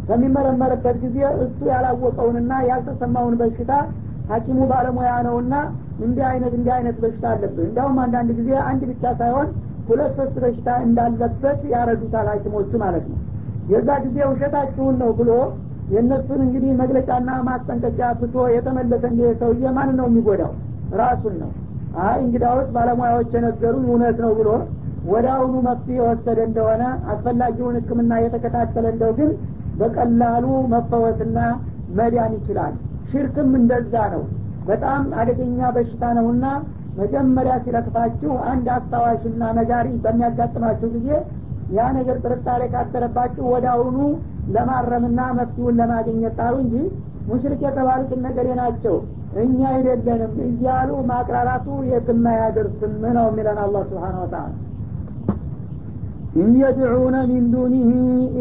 በሚመረመርበት 0.09 0.97
ጊዜ 1.03 1.17
እሱ 1.43 1.57
ያላወቀውንና 1.71 2.51
ያልተሰማውን 2.69 3.35
በሽታ 3.41 3.71
ሀኪሙ 4.31 4.59
ባለሙያ 4.71 5.11
ነውና 5.27 5.53
እንዲህ 6.05 6.23
አይነት 6.29 6.53
እንዲህ 6.57 6.71
አይነት 6.77 6.97
በሽታ 7.03 7.25
አለብህ። 7.33 7.65
እንዲያውም 7.67 7.97
አንዳንድ 8.03 8.29
ጊዜ 8.39 8.51
አንድ 8.69 8.81
ብቻ 8.91 9.03
ሳይሆን 9.19 9.47
ሁለት 9.89 10.11
ሶስት 10.19 10.35
በሽታ 10.43 10.69
እንዳለበት 10.85 11.59
ያረዱታል 11.73 12.27
ሀኪሞቹ 12.33 12.71
ማለት 12.83 13.05
ነው። 13.11 13.17
የዛ 13.71 13.89
ጊዜ 14.05 14.17
ውሸታችሁን 14.31 14.95
ነው 15.01 15.11
ብሎ 15.19 15.31
የእነሱን 15.89 16.41
እንግዲህ 16.45 16.71
መግለጫና 16.81 17.29
ማስጠንቀቂያ 17.47 18.07
ትቶ 18.19 18.45
የተመለሰ 18.55 19.03
እንዲ 19.11 19.21
ሰውዬ 19.39 19.71
ማን 19.77 19.89
ነው 19.99 20.07
የሚጎዳው? 20.09 20.51
ራሱን 21.01 21.35
ነው። 21.41 21.51
አይ 22.03 22.17
እንግዳዎች 22.23 22.67
ባለሙያዎች 22.75 23.29
የነገሩን 23.35 23.85
እውነት 23.89 24.17
ነው 24.25 24.31
ብሎ 24.39 24.49
ወደ 25.11 25.25
አሁኑ 25.35 25.53
መፍትሄ 25.67 25.95
የወሰደ 25.99 26.39
እንደሆነ 26.47 26.83
አስፈላጊውን 27.11 27.77
ህክምና 27.79 28.13
የተከታተለ 28.23 28.85
እንደው 28.93 29.11
ግን 29.19 29.29
በቀላሉ 29.79 30.45
መፈወስና 30.73 31.37
መዳን 31.99 32.33
ይችላል። 32.37 32.73
ሽርክም 33.11 33.51
እንደዛ 33.59 33.93
ነው። 34.13 34.23
በጣም 34.67 35.03
አደገኛ 35.19 35.69
በሽታ 35.75 36.03
ነውና 36.17 36.45
መጀመሪያ 36.99 37.53
ሲለክፋችሁ 37.63 38.31
አንድ 38.51 38.67
አስታዋሽና 38.75 39.43
ነጋሪ 39.57 39.87
በሚያጋጥማችሁ 40.03 40.87
ጊዜ 40.95 41.07
ያ 41.71 41.87
ነገር 41.97 42.17
ጥርጣሬ 42.23 42.61
ካደረባችሁ 42.73 43.43
ወደ 43.53 43.65
አሁኑ 43.73 43.97
ለማረምና 44.55 45.19
መፍትሁን 45.37 45.77
ለማግኘት 45.79 46.35
ጣሩ 46.39 46.55
እንጂ 46.63 46.75
ሙሽሪክ 47.29 47.61
የተባሉት 47.65 48.11
ነገሬ 48.25 48.47
ናቸው። 48.59 48.95
እኛ 49.41 49.59
አይደለንም 49.73 50.35
እያሉ 50.45 50.91
ማቅራራቱ 51.09 51.67
የትም 51.89 52.23
አያደርስም 52.31 52.93
ነው 53.17 53.25
የሚለን 53.29 53.59
አላህ 53.65 53.81
ስብሓን 53.89 54.15
ወተላ 54.21 54.45
ኢንየድዑነ 56.39 57.15
ሚን 57.29 57.45
ዱኒህ 57.53 57.89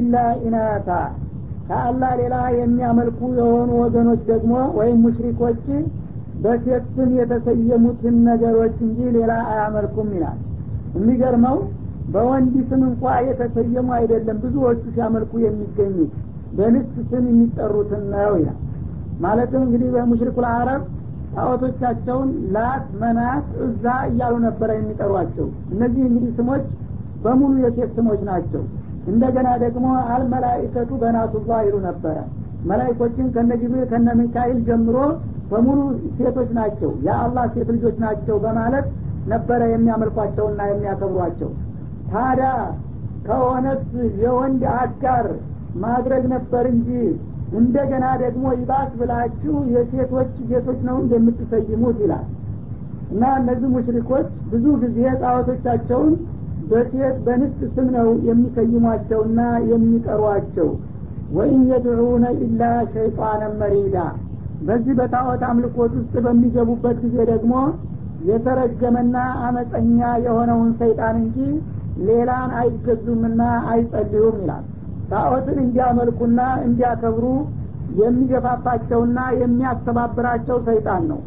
ኢላ 0.00 0.14
ኢናታ። 0.42 0.88
ከአላህ 1.68 2.10
ሌላ 2.20 2.34
የሚያመልኩ 2.58 3.20
የሆኑ 3.38 3.70
ወገኖች 3.82 4.20
ደግሞ 4.30 4.52
ወይም 4.78 4.98
ሙሽሪኮች 5.04 5.62
በሴት 6.42 6.84
ስም 6.94 7.10
የተሰየሙትን 7.18 8.16
ነገሮች 8.28 8.76
እንጂ 8.86 8.98
ሌላ 9.16 9.32
አያመልኩም 9.50 10.08
ይላል። 10.16 10.38
የሚገርመው 10.96 11.56
በወንድ 12.08 12.54
ስም 12.68 12.82
እንኳ 12.88 13.14
የተሰየሙ 13.26 13.88
አይደለም 13.96 14.36
ብዙዎቹ 14.44 14.82
ሲያመልኩ 14.94 15.32
የሚገኙት። 15.42 16.12
በንስ 16.58 16.90
ስም 17.10 17.24
የሚጠሩትን 17.30 18.04
ነው 18.14 18.34
ይላል። 18.38 18.58
ማለትም 19.20 19.62
እንግዲህ 19.66 19.88
በሙሽሪኩል 19.94 20.46
አረብ 20.52 20.82
ጣዖቶቻቸውን 21.34 22.28
ላት 22.54 22.84
መናት 23.00 23.46
እዛ 23.66 23.84
እያሉ 24.08 24.34
ነበረ 24.46 24.68
የሚጠሯቸው። 24.76 25.46
እነዚህ 25.72 26.02
እንግዲህ 26.08 26.30
ስሞች 26.38 26.64
በሙሉ 27.24 27.52
የሴት 27.64 27.90
ስሞች 27.98 28.20
ናቸው። 28.30 28.62
እንደገና 29.06 29.48
ደግሞ 29.64 29.86
አልመላይከቱ 30.14 30.90
በናቱላ 31.02 31.60
ይሉ 31.66 31.76
ነበረ። 31.88 32.16
መላይኮችን 32.64 33.26
ከነ 33.34 33.52
ጅብሪል 33.60 33.86
ከነ 33.92 34.08
ሚካኤል 34.20 34.58
ጀምሮ 34.68 34.96
በሙሉ 35.50 35.78
ሴቶች 36.16 36.50
ናቸው። 36.58 36.90
የአላህ 37.06 37.44
ሴት 37.54 37.68
ልጆች 37.76 37.96
ናቸው 38.04 38.36
በማለት 38.44 38.86
ነበረ 39.26 39.60
የሚያመልኳቸውና 39.72 40.60
የሚያከብሯቸው 40.70 41.50
ታዲያ 42.12 42.50
ከሆነት 43.26 43.84
የወንድ 44.22 44.62
አጋር 44.78 45.26
ማድረግ 45.82 46.24
ነበር 46.34 46.64
እንጂ 46.72 46.88
እንደገና 47.58 48.06
ደግሞ 48.22 48.46
ይባስ 48.56 48.90
ብላችሁ 49.00 49.54
የሴቶች 49.74 50.32
ጌቶች 50.50 50.80
ነው 50.88 50.96
እንደምትሰይሙት 51.02 51.98
ይላል። 52.04 52.26
እና 53.12 53.24
እነዚህ 53.40 53.68
ሙሽሪኮች 53.74 54.30
ብዙ 54.50 54.64
ጊዜ 54.82 54.98
ጣዖቶቻቸውን 55.22 56.10
በሴት 56.70 57.16
በንስት 57.26 57.60
ስም 57.74 57.86
ነው 57.96 58.08
የሚሰይሟቸውና 58.28 59.40
የሚጠሯቸው። 59.70 60.68
ወኢን 61.36 61.62
የድዑነ 61.70 62.24
ኢላ 62.44 62.62
ሸይጣን 62.92 63.42
መሪዳ። 63.60 63.96
በዚህ 64.68 64.94
በጣዖት 65.00 65.42
አምልኮት 65.48 65.92
ውስጥ 65.98 66.14
በሚገቡበት 66.24 66.96
ጊዜ 67.04 67.16
ደግሞ 67.32 67.54
የተረገመና 68.28 69.16
አመፀኛ 69.46 69.98
የሆነውን 70.24 70.70
ሰይጣን 70.80 71.16
እንጂ 71.22 71.36
ሌላን 72.06 72.50
አይገዙምና 72.58 73.40
አይጸልዩም 73.70 74.36
ይላል። 74.42 74.64
ጣዖትን 75.12 75.58
እንዲያመልኩና 75.62 76.40
እንዲያከብሩ 76.66 77.24
የሚገፋፋቸውና 78.02 79.18
የሚያስተባብራቸው 79.42 80.56
ሰይጣን 80.68 81.02
ነው። 81.10 81.20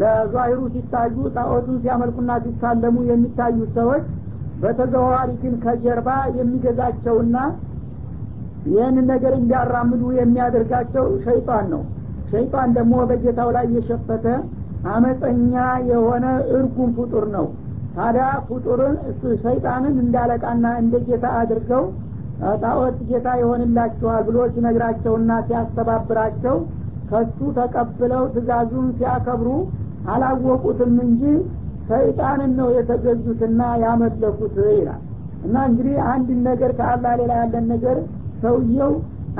ለዛሂሩ 0.00 0.60
ሲታዩ 0.74 1.16
ጣዖቱን 1.36 1.76
ሲያመልኩና 1.82 2.30
ሲሳለሙ 2.44 2.96
የሚታዩት 3.10 3.70
ሰዎች 3.78 4.04
በተዘዋዋሪ 4.62 5.30
ግን 5.42 5.54
ከጀርባ 5.64 6.08
የሚገዛቸውና 6.38 7.36
ይህንን 8.66 9.06
ነገር 9.12 9.32
እንዲያራምዱ 9.38 10.02
የሚያደርጋቸው 10.18 11.06
ሸይጣን 11.24 11.66
ነው። 11.72 11.82
ሸይጣን 12.30 12.68
ደግሞ 12.76 12.94
በጌታው 13.10 13.48
ላይ 13.56 13.66
የሸፈተ 13.74 14.26
አመፀኛ 14.94 15.54
የሆነ 15.90 16.24
እርጉም 16.56 16.90
ፍጡር 16.96 17.24
ነው 17.36 17.46
ታዲያ 17.96 18.26
ፍጡርን 18.46 18.94
ሰይጣንን 19.44 19.96
እንዳለቃና 20.04 20.66
እንደ 20.82 20.94
ጌታ 21.08 21.26
አድርገው 21.40 21.84
ጣዖት 22.62 22.96
ጌታ 23.10 23.28
ይሆንላችኋል 23.40 24.22
ብሎ 24.28 24.38
ሲነግራቸውና 24.54 25.32
ሲያስተባብራቸው 25.48 26.56
ከሱ 27.10 27.38
ተቀብለው 27.58 28.22
ትእዛዙን 28.34 28.86
ሲያከብሩ 28.98 29.48
አላወቁትም 30.12 30.94
እንጂ 31.06 31.22
ሰይጣንን 31.90 32.52
ነው 32.60 32.68
የተገዙትና 32.76 33.62
ያመለኩት 33.84 34.56
ይላል። 34.70 35.02
እና 35.46 35.56
እንግዲህ 35.70 35.96
አንድ 36.12 36.28
ነገር 36.48 36.70
ከአላህ 36.78 37.12
ሌላ 37.20 37.32
ያለን 37.40 37.66
ነገር 37.72 37.96
ሰውየው 38.44 38.92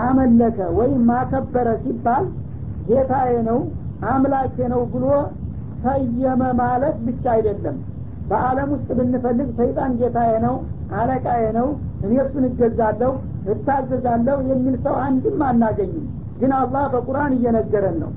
አመለከ 0.04 0.58
ወይም 0.78 1.08
አከበረ 1.18 1.68
ሲባል 1.84 2.25
ጌታዬ 2.88 3.32
ነው 3.49 3.58
አምላኬ 4.11 4.56
ነው 4.73 4.82
ብሎ 4.94 5.04
ሰየመ 5.84 6.42
ማለት 6.61 6.96
ብቻ 7.06 7.25
አይደለም 7.37 7.76
በአለም 8.28 8.68
ውስጥ 8.74 8.88
ብንፈልግ 8.98 9.48
ሰይጣን 9.58 9.92
ጌታዬ 10.00 10.32
ነው 10.44 10.54
አለቃዬ 10.98 11.44
ነው 11.56 11.66
እኔ 12.04 12.12
እሱን 12.22 12.44
እገዛለሁ 12.48 13.12
እታዘዛለሁ 13.52 14.36
የሚል 14.50 14.76
ሰው 14.84 14.94
አንድም 15.04 15.40
አናገኝም። 15.48 16.06
ግን 16.40 16.52
አላህ 16.60 16.84
በቁርአን 16.94 17.32
እየነገረን 17.36 17.96
ነው። 18.02 18.12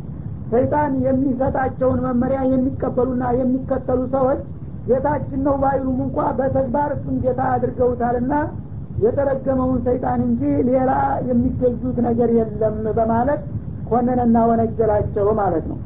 ሰይጣን 0.51 0.91
የሚሰጣቸውን 1.05 1.99
መመሪያ 2.05 2.39
የሚቀበሉና 2.51 3.23
የሚከተሉ 3.39 4.01
ሰዎች 4.13 4.41
ጌታችን 4.87 5.41
ነው 5.47 5.55
ባይሉም 5.63 5.99
እንኳ 6.05 6.17
በተግባር 6.37 6.89
እሱን 6.95 7.15
ጌታ 7.23 7.41
አድርገውታልና 7.55 8.33
የተረገመውን 9.03 9.79
ሰይጣን 9.87 10.19
እንጂ 10.27 10.41
ሌላ 10.69 10.91
የሚገዙት 11.29 11.97
ነገር 12.07 12.29
የለም 12.37 12.77
በማለት 12.97 13.41
ኮነነና 13.89 14.37
ወነጀላቸው 14.49 15.27
ማለት 15.41 15.65
ነው 15.71 15.77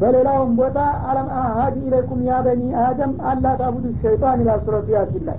በሌላውም 0.00 0.52
ቦታ 0.58 0.78
አለም 1.08 1.28
አሀድ 1.40 1.74
ኢለይኩም 1.80 2.20
ያ 2.28 2.36
በኒ 2.44 2.62
አደም 2.84 3.12
አላ 3.30 3.46
ታቡዱ 3.60 3.86
ሸይጣን 4.02 4.38
ይላል 4.42 4.60
ሱረቱ 4.66 4.88
ያሲን 4.96 5.24
ላይ። 5.28 5.38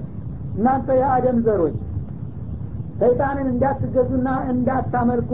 እናንተ 0.56 0.88
የአደም 1.00 1.38
ዘሮች 1.46 1.78
ሰይጣንን 3.02 3.48
እንዳትገዙና 3.52 4.30
እንዳታመልኩ 4.52 5.32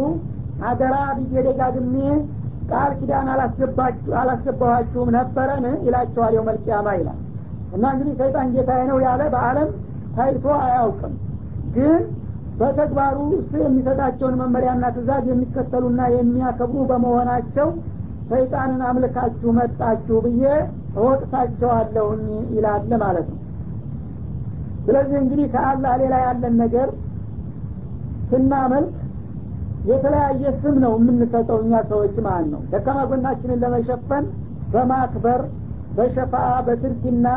አደራ 0.67 0.95
ብዬ 1.17 1.41
ደጋግሜ 1.47 1.95
ቃል 2.69 2.91
ኪዳን 2.99 3.27
አላስገባኋችሁም 4.19 5.09
ነበረን? 5.17 5.65
ይላቸዋል 5.85 6.33
የው 6.37 6.43
መልቅያማ 6.49 6.87
ይላል። 6.99 7.19
እና 7.75 7.83
እንግዲህ 7.93 8.13
ሰይጣን 8.21 8.47
ጌታዬ 8.55 8.81
ነው 8.91 8.97
ያለ 9.05 9.21
በአለም 9.33 9.69
ታይቶ 10.15 10.45
አያውቅም። 10.63 11.13
ግን 11.75 12.01
በተግባሩ 12.59 13.17
እሱ 13.39 13.51
የሚሰጣቸውን 13.63 14.35
መመሪያና 14.41 14.85
ትእዛዝ 14.95 15.25
የሚከተሉና 15.31 16.01
የሚያከብሩ 16.15 16.83
በመሆናቸው 16.91 17.67
ሰይጣንን 18.29 18.81
አምልካችሁ 18.87 19.49
መጣችሁ 19.57 20.17
ብዬ 20.25 20.43
እወቅሳቸዋለሁኝ 20.99 22.23
ይላል 22.55 22.91
ማለት 23.03 23.27
ነው። 23.31 23.39
ስለዚህ 24.85 25.17
እንግዲህ 25.21 25.47
ከአላህ 25.53 25.93
ሌላ 26.01 26.15
ያለን 26.25 26.55
ነገር 26.63 26.89
ስናመልክ 28.29 28.93
የተለያየ 29.89 30.43
ስም 30.61 30.75
ነው 30.83 30.93
የምንሰጠው 30.99 31.57
እኛ 31.63 31.73
ሰዎች 31.91 32.15
ማለት 32.25 32.47
ነው። 32.53 32.61
ደካማ 32.71 32.99
ጎናችንን 33.09 33.59
ለመሸፈን 33.63 34.25
በማክበር 34.73 35.41
በሸፋአ 35.97 36.49
በትርኪና 36.67 37.27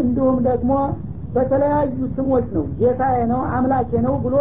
እንዲሁም 0.00 0.36
ደግሞ 0.48 0.72
በተለያዩ 1.34 1.96
ስሞች 2.16 2.46
ነው 2.56 2.66
ጌታዬ 2.80 3.16
ነው 3.32 3.40
አምላኬ 3.56 3.90
ነው 4.06 4.14
ብሎ 4.24 4.36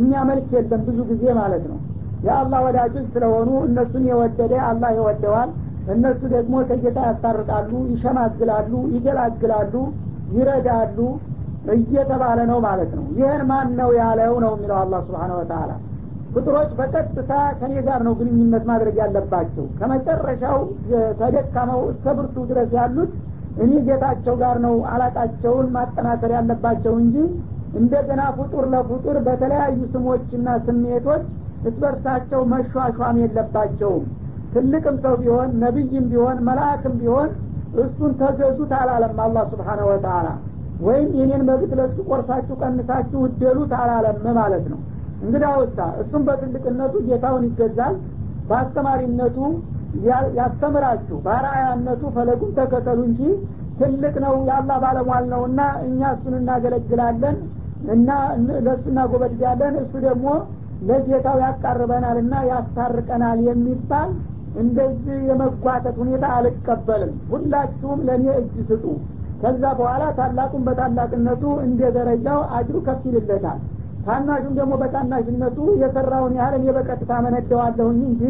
እኛ 0.00 0.12
መልክ 0.30 0.48
የለም 0.56 0.80
ብዙ 0.86 0.98
ጊዜ 1.10 1.24
ማለት 1.40 1.64
ነው 1.70 1.78
የአላህ 2.24 2.58
ወዳጆች 2.66 3.06
ስለሆኑ 3.14 3.50
እነሱን 3.66 4.04
የወደደ 4.10 4.54
አላህ 4.68 4.90
ይወደዋል። 4.98 5.50
እነሱ 5.94 6.20
ደግሞ 6.34 6.54
ከጌታ 6.68 6.98
ያስታርቃሉ 7.08 7.72
ይሸማግላሉ 7.92 8.72
ይገላግላሉ 8.94 9.74
ይረዳሉ 10.36 10.98
እየተባለ 11.74 12.38
ነው 12.50 12.58
ማለት 12.66 12.90
ነው። 12.98 13.04
ይህን 13.18 13.42
ማን 13.50 13.68
ነው 13.80 13.90
ያለው 13.98 14.34
ነው 14.44 14.52
የሚለው 14.54 14.78
አላህ 14.82 15.00
ስብሓን 15.06 15.32
ወተላ 15.36 15.70
ፍጡሮች 16.34 16.70
በቀጥታ 16.78 17.32
ከኔ 17.58 17.74
ጋር 17.86 18.00
ነው 18.06 18.14
ግንኙነት 18.20 18.64
ማድረግ 18.70 18.96
ያለባቸው። 19.02 19.66
ከመጨረሻው 19.78 20.58
ተደካመው 21.20 21.80
እስከ 21.92 22.14
ብርቱ 22.18 22.36
ድረስ 22.50 22.70
ያሉት 22.78 23.12
እኔ 23.64 23.72
ጌታቸው 23.88 24.34
ጋር 24.40 24.56
ነው 24.64 24.74
አላቃቸውን 24.92 25.66
ማጠናከር 25.76 26.30
ያለባቸው 26.36 26.94
እንጂ 27.02 27.16
እንደገና 27.80 28.22
ፍጡር 28.36 28.64
ለፍጡር 28.72 29.16
በተለያዩ 29.26 29.78
ስሞችና 29.92 30.48
ስሜቶች 30.66 31.22
እስበርሳቸው 31.64 32.40
መሿሿም 32.52 33.18
የለባቸውም። 33.22 34.04
ትልቅም 34.54 34.96
ሰው 35.04 35.14
ቢሆን 35.20 35.50
ነቢይም 35.62 36.04
ቢሆን 36.10 36.36
መልአክም 36.48 36.94
ቢሆን 37.00 37.28
እሱን 37.82 38.12
ተገዙት 38.20 38.72
አላለም 38.78 39.16
አላህ 39.24 39.44
ስብሓነ 39.52 39.80
ወተላ 39.88 40.26
ወይም 40.80 41.08
የኔን 41.18 41.42
መብት 41.48 41.72
ለሱ 41.78 41.96
ቆርሳችሁ 42.08 42.54
ቀንሳችሁ 42.62 43.20
እደሉት 43.28 43.72
አላለም 43.80 44.26
ማለት 44.38 44.64
ነው። 44.72 44.80
እንግዲህ 45.24 45.48
አውሳ 45.50 45.78
እሱም 46.02 46.22
በትልቅነቱ 46.28 46.94
ጌታውን 47.08 47.44
ይገዛል። 47.48 47.94
በአስተማሪነቱ 48.48 49.36
ያስተምራችሁ 50.38 51.16
በአርአያነቱ 51.24 52.02
ፈለጉን 52.16 52.50
ተከተሉ 52.56 52.98
እንጂ 53.08 53.20
ትልቅ 53.78 54.14
ነው 54.24 54.34
የአላህ 54.48 54.76
ባለሟል 54.84 55.24
ነው 55.32 55.42
እና 55.48 55.60
እኛ 55.86 56.10
እሱን 56.16 56.34
እናገለግላለን 56.40 57.36
እና 57.94 58.10
ለእሱ 58.66 58.84
እናጎበድጋለን 58.92 59.74
እሱ 59.82 59.92
ደግሞ 60.06 60.26
ለጌታው 60.88 61.36
ያቃርበናል 61.44 62.16
እና 62.22 62.34
ያስታርቀናል 62.50 63.38
የሚባል 63.48 64.10
እንደዚህ 64.62 65.18
የመጓተት 65.28 65.96
ሁኔታ 66.02 66.24
አልቀበልም። 66.34 67.12
ሁላችሁም 67.30 68.00
ለእኔ 68.08 68.26
እጅ 68.40 68.56
ስጡ። 68.68 68.84
ከዛ 69.42 69.62
በኋላ 69.78 70.04
ታላቁም 70.18 70.62
በታላቅነቱ 70.66 71.44
እንደ 71.64 71.80
ደረጃው 71.96 72.40
አጅሩ 72.56 72.76
ከፍ 72.86 73.02
ይልለታል። 73.08 73.58
ታናሹም 74.06 74.54
ደግሞ 74.58 74.72
በታናሽነቱ 74.80 75.58
የሰራውን 75.82 76.34
ያህል 76.38 76.54
እኔ 76.58 76.66
በቀጥታ 76.76 77.12
መነደዋለሁኝ 77.24 78.00
እንጂ 78.10 78.22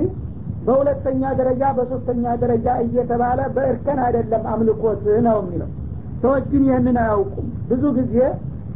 በሁለተኛ 0.67 1.23
ደረጃ 1.39 1.63
በሶስተኛ 1.79 2.25
ደረጃ 2.43 2.67
እየተባለ 2.85 3.41
በእርከን 3.57 3.99
አይደለም 4.05 4.45
አምልኮት 4.53 5.03
ነው 5.27 5.37
የሚለው። 5.43 5.71
ሰዎች 6.23 6.45
ግን 6.53 6.63
ይህንን 6.69 6.97
አያውቁም። 7.03 7.49
ብዙ 7.71 7.83
ጊዜ 7.99 8.17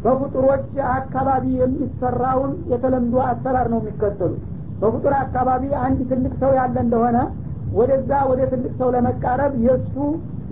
በፍጡሮች 0.04 0.66
አካባቢ 0.92 1.44
የሚሰራውን 1.60 2.52
የተለምዶ 2.72 3.16
አሰራር 3.26 3.66
ነው 3.72 3.80
የሚከተሉት። 3.82 4.42
በፍጡር 4.80 5.14
አካባቢ 5.20 5.62
አንድ 5.84 6.00
ትልቅ 6.10 6.32
ሰው 6.42 6.52
ያለ 6.58 6.76
እንደሆነ 6.84 7.18
ወደዛ 7.72 8.10
ወደ 8.30 8.40
ትልቅ 8.52 8.72
ሰው 8.78 8.88
ለመቃረብ 8.94 9.54
የእሱ 9.64 9.94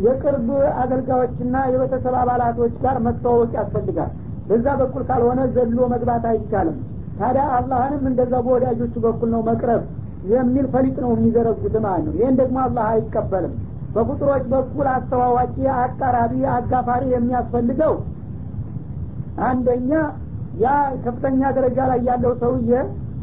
የቅርብ 0.06 0.48
አገልጋዮችና 0.80 1.56
የቤተሰብ 1.72 2.14
አባላቶች 2.22 2.74
ጋር 2.82 2.96
መተዋወቅ 3.06 3.52
ያስፈልጋል። 3.58 4.10
በዛ 4.48 4.66
በኩል 4.80 5.02
ካልሆነ 5.08 5.40
ዘሎ 5.54 5.78
መግባት 5.94 6.24
አይቻልም። 6.32 6.76
ታዲያ 7.20 7.44
አላህንም 7.58 8.02
እንደዛ 8.10 8.34
በወዳጆቹ 8.46 8.94
በኩል 9.06 9.30
ነው 9.34 9.42
መቅረብ 9.48 9.82
የሚል 10.32 10.66
ፈሊጥ 10.74 10.96
ነው 11.04 11.10
የሚዘረጉት 11.14 11.74
ማለት 11.84 12.04
ነው። 12.06 12.14
ይህን 12.18 12.36
ደግሞ 12.40 12.56
አላህ 12.64 12.84
አይቀበልም። 12.92 13.54
በፍጡሮች 13.94 14.44
በኩል 14.52 14.86
አስተዋዋቂ 14.94 15.54
አቃራቢ 15.78 16.34
አጋፋሪ 16.56 17.04
የሚያስፈልገው 17.14 17.94
አንደኛ 19.44 19.90
ያ 20.60 20.68
ከፍተኛ 21.04 21.40
ደረጃ 21.56 21.78
ላይ 21.90 22.00
ያለው 22.08 22.32
ሰውዬ 22.42 22.70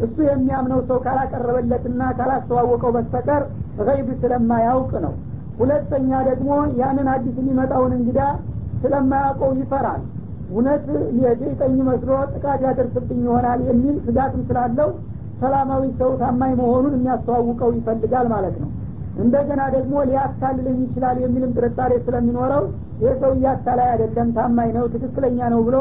እሱ 0.05 0.15
የሚያምነው 0.27 0.79
ሰው 0.89 0.97
ካላቀረበለትና 1.05 2.01
ካላስተዋወቀው 2.17 2.91
በስተቀር 2.95 3.43
ገይብ 3.87 4.09
ስለማያውቅ 4.21 4.91
ነው። 5.05 5.13
ሁለተኛ 5.59 6.11
ደግሞ 6.29 6.49
ያንን 6.81 7.07
አዲስ 7.13 7.35
የሚመጣውን 7.41 7.93
እንግዳ 7.97 8.19
ስለማያውቀው 8.83 9.51
ይፈራል። 9.61 10.01
እውነት 10.49 10.85
የጌጠኝ 11.21 11.75
መስሎ 11.89 12.11
ጥቃት 12.33 12.61
ያደርስብኝ 12.67 13.19
ይሆናል 13.27 13.59
የሚል 13.69 13.95
ስጋትም 14.05 14.41
ስላለው 14.49 14.89
ሰላማዊ 15.41 15.83
ሰው 15.99 16.11
ታማኝ 16.21 16.51
መሆኑን 16.59 16.95
የሚያስተዋውቀው 16.97 17.69
ይፈልጋል 17.77 18.27
ማለት 18.33 18.55
ነው። 18.63 18.69
እንደገና 19.17 19.61
ደግሞ 19.75 19.95
ሊያታልለኝ 20.09 20.77
ይችላል 20.85 21.17
የሚልም 21.23 21.51
ጥርጣሬ 21.57 21.93
ስለሚኖረው 22.05 22.63
ይህ 23.03 23.13
ሰው 23.21 23.31
እያታላይ 23.37 23.87
አይደለም 23.93 24.27
ታማኝ 24.35 24.69
ነው 24.77 24.85
ትክክለኛ 24.93 25.39
ነው 25.53 25.61
ብሎ 25.67 25.77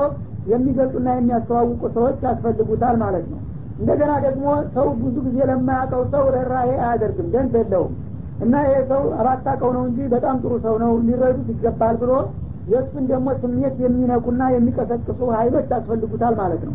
የሚገልጹና 0.53 1.09
የሚያስተዋውቁ 1.17 1.83
ሰዎች 1.97 2.17
ያስፈልጉታል 2.27 2.97
ማለት 3.03 3.27
ነው። 3.33 3.41
እንደገና 3.81 4.13
ደግሞ 4.25 4.47
ሰው 4.75 4.87
ብዙ 4.99 5.15
ጊዜ 5.27 5.39
ለማያውቀው 5.51 6.03
ሰው 6.13 6.25
ርኅራሄ 6.35 6.71
አያደርግም 6.83 7.29
ደንብ 7.35 7.55
የለውም። 7.61 7.93
እና 8.45 8.55
ይሄ 8.67 8.77
ሰው 8.91 9.03
አባታቀው 9.19 9.71
ነው 9.77 9.83
እንጂ 9.89 9.99
በጣም 10.15 10.37
ጥሩ 10.43 10.53
ሰው 10.65 10.75
ነው 10.83 10.93
ሊረዱት 11.07 11.49
ይገባል 11.53 11.97
ብሎ 12.03 12.13
የእሱን 12.73 13.05
ደግሞ 13.11 13.29
ስሜት 13.43 13.77
የሚነኩና 13.85 14.43
የሚቀሰቅሱ 14.55 15.21
ሀይሎች 15.37 15.67
ያስፈልጉታል 15.75 16.35
ማለት 16.43 16.63
ነው። 16.69 16.75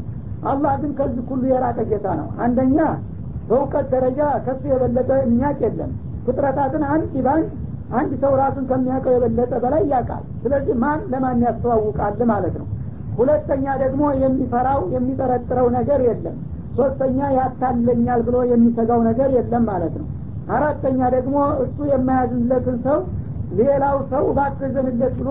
አላህ 0.50 0.74
ግን 0.82 0.92
ከዚህ 0.98 1.24
ሁሉ 1.30 1.44
የራቀ 1.52 1.80
ጌታ 1.92 2.08
ነው። 2.20 2.28
አንደኛ 2.46 2.80
በእውቀት 3.50 3.86
ደረጃ 3.94 4.20
ከሱ 4.46 4.62
የበለጠ 4.72 5.10
የሚያቅ 5.22 5.58
የለም። 5.66 5.92
ፍጥረታትን 6.26 6.84
አንድ 6.94 7.14
ባንድ 7.28 7.48
አንድ 7.95 8.12
ሰው 8.23 8.34
ራሱን 8.41 8.65
ከሚያውቀው 8.69 9.13
የበለጠ 9.15 9.54
በላይ 9.63 9.84
ያውቃል። 9.91 10.23
ስለዚህ 10.43 10.76
ማን 10.84 11.02
ለማን 11.12 11.43
ያስተዋውቃል 11.45 12.19
ማለት 12.32 12.56
ነው? 12.62 12.67
ሁለተኛ 13.17 13.65
ደግሞ 13.84 14.04
የሚፈራው 14.23 14.82
የሚጠረጥረው 14.95 15.67
ነገር 15.78 16.00
የለም። 16.08 16.36
ሶስተኛ 16.78 17.19
ያታለኛል 17.38 18.21
ብሎ 18.28 18.38
የሚሰጋው 18.52 19.00
ነገር 19.08 19.30
የለም 19.38 19.63
ማለት 19.71 19.93
ነው። 20.02 20.08
አራተኛ 20.50 21.00
ደግሞ 21.15 21.38
እሱ 21.63 21.78
የማያዝንለትን 21.91 22.78
ሰው 22.86 23.00
ሌላው 23.60 23.97
ሰው 24.12 24.26
ባትዘንለት 24.38 25.15
ብሎ 25.19 25.30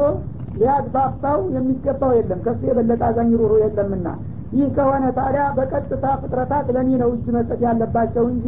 ሊያግባባው 0.60 1.40
የሚገባው 1.56 2.12
የለም። 2.18 2.40
ከሱ 2.44 2.60
የበለጠ 2.70 3.02
አዛኝ 3.08 3.30
ሩሩ 3.40 3.52
የለምና። 3.62 4.08
ይህ 4.52 4.68
ከሆነ 4.76 5.04
ታዲያ 5.16 5.44
በቀጥታ 5.56 6.04
ፍጥረታት 6.22 6.66
ለእኔ 6.74 6.90
ነው 7.02 7.10
እጅ 7.14 7.26
መስጠት 7.36 7.60
ያለባቸው 7.66 8.24
እንጂ 8.32 8.46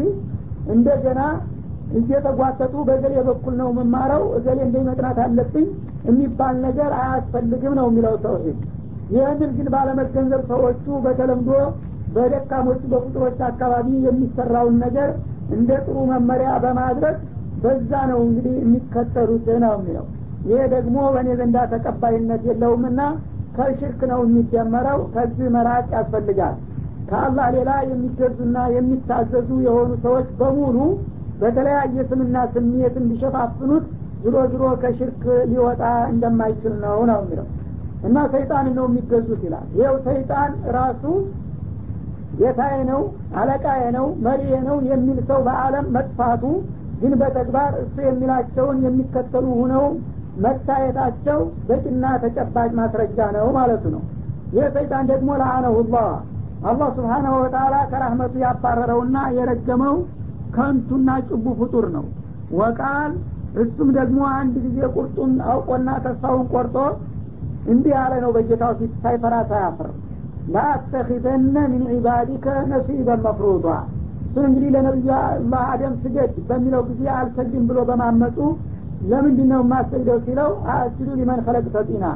እንደገና 0.75 1.21
እየተጓተቱ 1.99 2.75
በገሌ 2.89 3.15
በኩል 3.29 3.55
ነው 3.61 3.69
የምማረው 3.73 4.25
እገሌ 4.39 4.59
እንደ 4.67 4.79
መጥናት 4.89 5.19
አለብኝ 5.25 5.67
የሚባል 6.09 6.57
ነገር 6.67 6.91
አያስፈልግም 6.99 7.75
ነው 7.79 7.87
የሚለው 7.91 8.15
ተውሂድ 8.25 8.59
ይህንን 9.11 9.51
ግን 9.59 9.69
ባለመገንዘብ 9.75 10.43
ሰዎቹ 10.51 10.85
በተለምዶ 11.05 11.51
በደካሞቹ 12.15 12.83
በፍጡሮች 12.93 13.39
አካባቢ 13.49 13.89
የሚሰራውን 14.07 14.77
ነገር 14.85 15.11
እንደ 15.57 15.71
ጥሩ 15.85 15.99
መመሪያ 16.11 16.51
በማድረግ 16.65 17.17
በዛ 17.63 17.91
ነው 18.11 18.21
እንግዲህ 18.27 18.55
የሚከተሉት 18.61 19.47
ነው 19.65 19.73
የሚለው። 19.77 20.07
ይሄ 20.49 20.61
ደግሞ 20.75 20.97
በእኔ 21.15 21.29
ዘንዳ 21.39 21.59
ተቀባይነት 21.73 22.43
የለውምና 22.49 23.01
ከሽርክ 23.57 24.01
ነው 24.11 24.21
የሚጀመረው 24.27 24.99
ከዚህ 25.15 25.49
መራቅ 25.57 25.87
ያስፈልጋል። 25.97 26.57
ከአላህ 27.09 27.47
ሌላ 27.57 27.71
የሚገዙና 27.89 28.59
የሚታዘዙ 28.75 29.51
የሆኑ 29.67 29.91
ሰዎች 30.05 30.29
በሙሉ 30.41 30.77
በተለያየ 31.41 32.05
ስምና 32.11 32.37
ስሜት 32.55 32.95
እንዲሸፋፍኑት 33.03 33.85
ዝሮ 34.23 34.37
ዝሮ 34.53 34.65
ከሽርክ 34.83 35.23
ሊወጣ 35.51 35.83
እንደማይችል 36.13 36.75
ነው 36.85 36.99
ነው 37.11 37.21
የሚለው። 37.23 37.47
እና 38.05 38.17
ሰይጣን 38.33 38.67
ነው 38.79 38.85
የሚገዙት 38.89 39.41
ይላል። 39.47 39.67
ይኸው 39.79 39.97
ሰይጣን 40.09 40.51
ራሱ 40.77 41.05
ጌታዬ 42.39 42.75
ነው 42.91 43.01
አለቃዬ 43.41 43.85
ነው 43.97 44.07
መሪዬ 44.25 44.55
ነው 44.67 44.77
የሚል 44.91 45.19
ሰው 45.31 45.39
በአለም 45.47 45.87
መጥፋቱ 45.97 46.43
ግን 47.01 47.13
በተግባር 47.21 47.73
እሱ 47.83 47.97
የሚላቸውን 48.07 48.79
የሚከተሉ 48.87 49.47
ሁነው 49.61 49.85
መታየታቸው 50.45 51.39
በቂና 51.69 52.05
ተጨባጭ 52.23 52.71
ማስረጃ 52.79 53.19
ነው 53.37 53.47
ማለቱ 53.57 53.85
ነው። 53.95 54.03
ይህ 54.53 54.67
ሰይጣን 54.77 55.07
ደግሞ 55.13 55.31
ለአነሁላህ 55.41 56.09
አላህ 56.69 56.89
ስብሓናሁ 56.97 57.35
ወተላ 57.43 57.75
ከራህመቱ 57.91 58.35
ያባረረውና 58.45 59.19
የረገመው 59.37 59.97
ከንቱና 60.57 61.09
ጭቡ 61.29 61.47
ፍጡር 61.61 61.87
ነው። 61.97 62.05
ወቃል 62.59 63.13
እሱም 63.63 63.89
ደግሞ 63.99 64.19
አንድ 64.39 64.55
ጊዜ 64.65 64.79
ቁርጡን 64.95 65.33
አውቆና 65.51 65.89
ተስፋውን 66.05 66.47
ቆርጦ 66.53 66.77
እንዲህ 67.73 67.93
ያለ 67.97 68.13
ነው 68.25 68.31
በጌታው 68.37 68.73
ፊት 68.81 68.93
ሳይፈራ 69.03 69.35
ሳያፍር። 69.51 69.89
ለአተኪዘነ 70.53 71.57
ሚን 71.73 71.83
ዒባዲከ 71.93 72.47
ነሲበን 72.71 73.21
መፍሩዷ 73.27 73.67
እሱን 74.29 74.45
እንግዲህ 74.49 74.71
ለነቢዩ 74.75 75.11
አላህ 75.21 75.63
አደም 75.73 75.95
ስገድ 76.03 76.33
በሚለው 76.49 76.83
ጊዜ 76.89 77.05
አልሰግድም 77.17 77.65
ብሎ 77.71 77.79
በማመፁ 77.89 78.39
ለምንድ 79.11 79.39
ነው 79.51 79.61
የማሰግደው 79.65 80.19
ሲለው 80.25 80.51
አስጁዱ 80.75 81.09
ሊመን 81.19 81.41
ከለቅ 81.47 81.67
ተጢና 81.75 82.07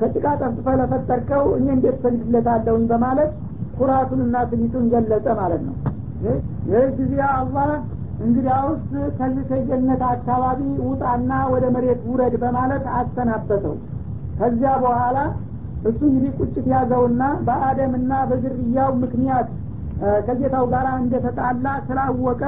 ከጭቃ 0.00 0.26
ጠፍጥፈ 0.40 0.66
ለፈጠርከው 0.80 1.44
እኔ 1.56 1.66
እንዴት 1.74 1.96
ሰግድለታለሁኝ 2.04 2.84
በማለት 2.92 3.30
ኩራቱንና 3.78 4.36
ትቢቱን 4.50 4.86
ገለጸ 4.92 5.26
ማለት 5.40 5.62
ነው 5.66 5.74
ይህ 6.22 6.38
ጊዜ 6.98 7.14
አላህ 7.32 7.70
እንግዲያውስ 8.24 8.82
ከዚህ 9.18 9.44
ከጀነት 9.50 10.02
አካባቢ 10.10 10.60
ውጣና 10.88 11.30
ወደ 11.52 11.64
መሬት 11.74 12.00
ውረድ 12.10 12.34
በማለት 12.42 12.84
አሰናበተው። 12.98 13.76
ከዚያ 14.40 14.72
በኋላ 14.84 15.18
እሱ 15.88 16.00
እንግዲህ 16.08 16.32
ቁጭት 16.40 16.66
ያዘውና 16.72 17.22
በአደምና 17.46 18.12
በዝርያው 18.30 18.90
ምክንያት 19.02 19.48
ከጌታው 20.26 20.64
ጋር 20.72 20.86
እንደተጣላ 20.98 21.66
ስላወቀ 21.86 22.42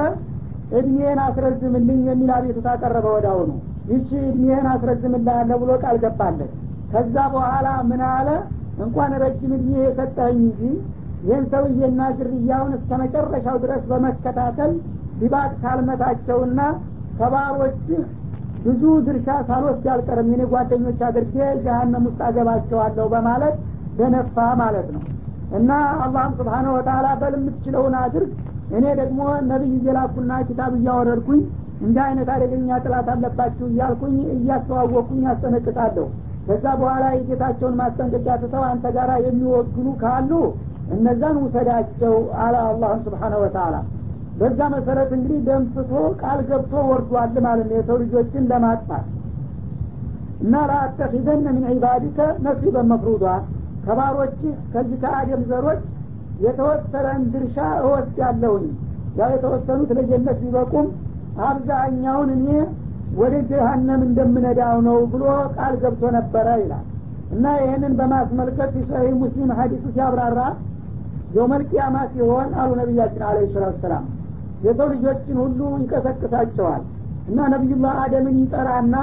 እድሜን 0.77 1.19
አስረዝምልኝ 1.25 2.01
የሚል 2.09 2.31
አቤቱታ 2.37 2.67
ቀረበ 2.81 3.05
ወዳው 3.15 3.39
ነው 3.49 3.57
ይቺ 3.89 4.09
እድሜህን 4.27 4.67
አስረዝምልሃለሁ 4.73 5.57
ብሎ 5.63 5.71
ቃል 5.83 5.97
ገባለት። 6.03 6.51
ከዛ 6.93 7.15
በኋላ 7.33 7.67
ምን 7.89 8.01
አለ? 8.09 8.29
እንኳን 8.83 9.11
ረጅም 9.23 9.51
እድሜ 9.57 9.71
የሰጠኝ 9.83 10.37
እንጂ 10.43 10.61
ይህን 11.23 11.45
ሰውዬና 11.51 12.01
ዝርያውን 12.17 12.73
እስከ 12.77 12.91
መጨረሻው 13.01 13.57
ድረስ 13.63 13.83
በመከታተል 13.91 14.71
ዲባቅ 15.19 15.51
ካልመታቸውና 15.61 16.59
ከባሮችህ 17.19 18.01
ብዙ 18.65 18.83
ድርሻ 19.05 19.27
ሳልወስድ 19.47 19.85
አልቀርም። 19.93 20.29
የኔ 20.33 20.43
ጓደኞች 20.51 20.99
አድርጌ 21.07 21.35
ጀሀነም 21.65 22.05
ውስጥ 22.09 22.19
አገባቸዋለሁ 22.27 23.05
በማለት 23.13 23.55
ደነፋ 23.97 24.45
ማለት 24.61 24.87
ነው። 24.95 25.01
እና 25.57 25.71
አላህም 26.03 26.33
ስብሓነ 26.39 26.67
ወተላ 26.75 27.07
በል 27.21 27.33
የምትችለውን 27.37 27.95
አድርግ። 28.01 28.31
እኔ 28.77 28.85
ደግሞ 29.01 29.19
ነቢይ 29.49 29.73
እየላኩና 29.77 30.33
ኪታብ 30.47 30.73
እያወረድኩኝ 30.77 31.41
እንዲህ 31.83 32.01
አይነት 32.05 32.29
አደገኛ 32.33 32.77
ጥላት 32.83 33.07
አለባችሁ 33.13 33.65
እያልኩኝ 33.71 34.15
እያስተዋወቅኩኝ 34.35 35.21
ያስጠነቅቃለሁ 35.27 36.05
ከዛ 36.47 36.65
በኋላ 36.79 37.03
የጌታቸውን 37.15 37.75
ማስጠንቀቂያ 37.81 38.33
ትተው 38.41 38.63
አንተ 38.69 38.85
ጋር 38.95 39.09
የሚወግኑ 39.25 39.87
ካሉ 40.01 40.31
እነዛን 40.91 41.37
ውሰዳቸው 41.43 42.15
አለ 42.43 42.55
አላህም 42.65 43.01
ስብሓነ 43.05 43.33
ወተላ 43.43 43.75
በዛ 44.39 44.59
መሰረት 44.73 45.09
እንግዲህ 45.17 45.39
ደምስቶ 45.47 45.91
ቃል 46.21 46.39
ገብቶ 46.49 46.73
ወርዷል 46.89 47.35
ማለት 47.45 47.67
ነው 47.69 47.77
የሰው 47.77 47.97
ልጆችን 48.01 48.47
ለማጥፋት። 48.51 49.05
እና 50.43 50.53
ለአተኪዘነ 50.69 51.45
ምን 51.49 51.65
ዒባዲከ 51.71 52.17
ነሲበን 52.45 52.87
መፍሩዷ። 52.91 53.25
ከባሮችህ 53.85 54.55
ከዚህ 54.73 54.97
ከአደም 55.03 55.41
ዘሮች 55.49 55.81
የተወሰነን 56.45 57.21
ድርሻ 57.33 57.57
እወስድ 57.81 58.17
ያለሁኝ 58.23 58.65
ያው 59.19 59.29
የተወሰኑት 59.35 59.89
ለጀነት 59.97 60.37
ቢበቁም 60.43 60.87
አብዛኛውን 61.47 62.29
እኔ 62.37 62.47
ወደ 63.17 63.35
ጀሃነም 63.49 64.01
እንደምነዳው 64.07 64.77
ነው 64.87 64.97
ብሎ 65.11 65.23
ቃል 65.55 65.73
ገብቶ 65.83 66.03
ነበረ 66.17 66.47
ይላል። 66.61 66.85
እና 67.33 67.45
ይህንን 67.61 67.93
በማስመልከት 67.99 68.71
የሰሂህ 68.79 69.13
ሙስሊም 69.21 69.51
ሀዲሱ 69.59 69.83
ሲያብራራ 69.95 70.39
የውመልቅያማ 71.33 71.95
ሲሆን 72.11 72.49
አሉ 72.61 72.71
ነቢያችን 72.79 73.23
አለ 73.29 73.37
ሰላት 73.53 73.77
ሰላም። 73.83 74.05
የሰው 74.65 74.87
ልጆችን 74.93 75.37
ሁሉ 75.43 75.59
ይቀሰቅሳቸዋል 75.83 76.83
እና 77.29 77.39
ነቢዩላህ 77.53 77.95
አደምን 78.03 78.35
ይጠራና 78.41 78.95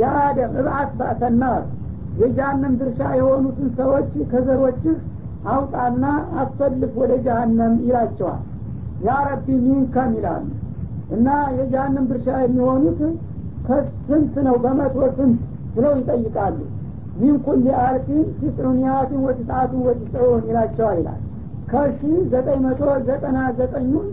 የአደም 0.00 0.52
እብዓት 0.60 0.90
ባእተናር 0.98 1.62
የጀሃነም 2.20 2.74
ድርሻ 2.80 3.00
የሆኑትን 3.18 3.68
ሰዎች 3.78 4.12
ከዘሮችህ 4.30 4.96
አውጣና 5.52 6.04
አሰልፍ 6.42 6.92
ወደ 7.00 7.12
ጀሃነም 7.26 7.74
ይላቸዋል። 7.86 8.42
ያ 9.06 9.16
ረቢ 9.28 9.46
ሚንከም 9.64 10.12
ይላሉ። 10.18 10.46
እና 11.16 11.28
የጀሃነም 11.58 12.06
ድርሻ 12.10 12.28
የሚሆኑት 12.44 13.00
ከስንት 13.66 14.34
ነው? 14.46 14.56
በመቶ 14.64 14.96
ስንት 15.16 15.38
ብለው 15.74 15.94
ይጠይቃሉ። 16.00 16.58
ሚን 17.20 17.36
ኩል 17.44 17.62
አልፊን 17.82 18.24
ትስዑንያትን 18.38 19.20
ወትስዓቱን 19.26 19.82
ወትስዑን 19.86 20.42
ይላቸዋል 20.48 20.98
ይላል 21.00 21.20
ከሺ 21.71 21.99
ዘጠኝ 22.31 22.59
መቶ 22.65 22.81
ዘጠና 23.09 23.39
ዘጠኙን 23.59 24.07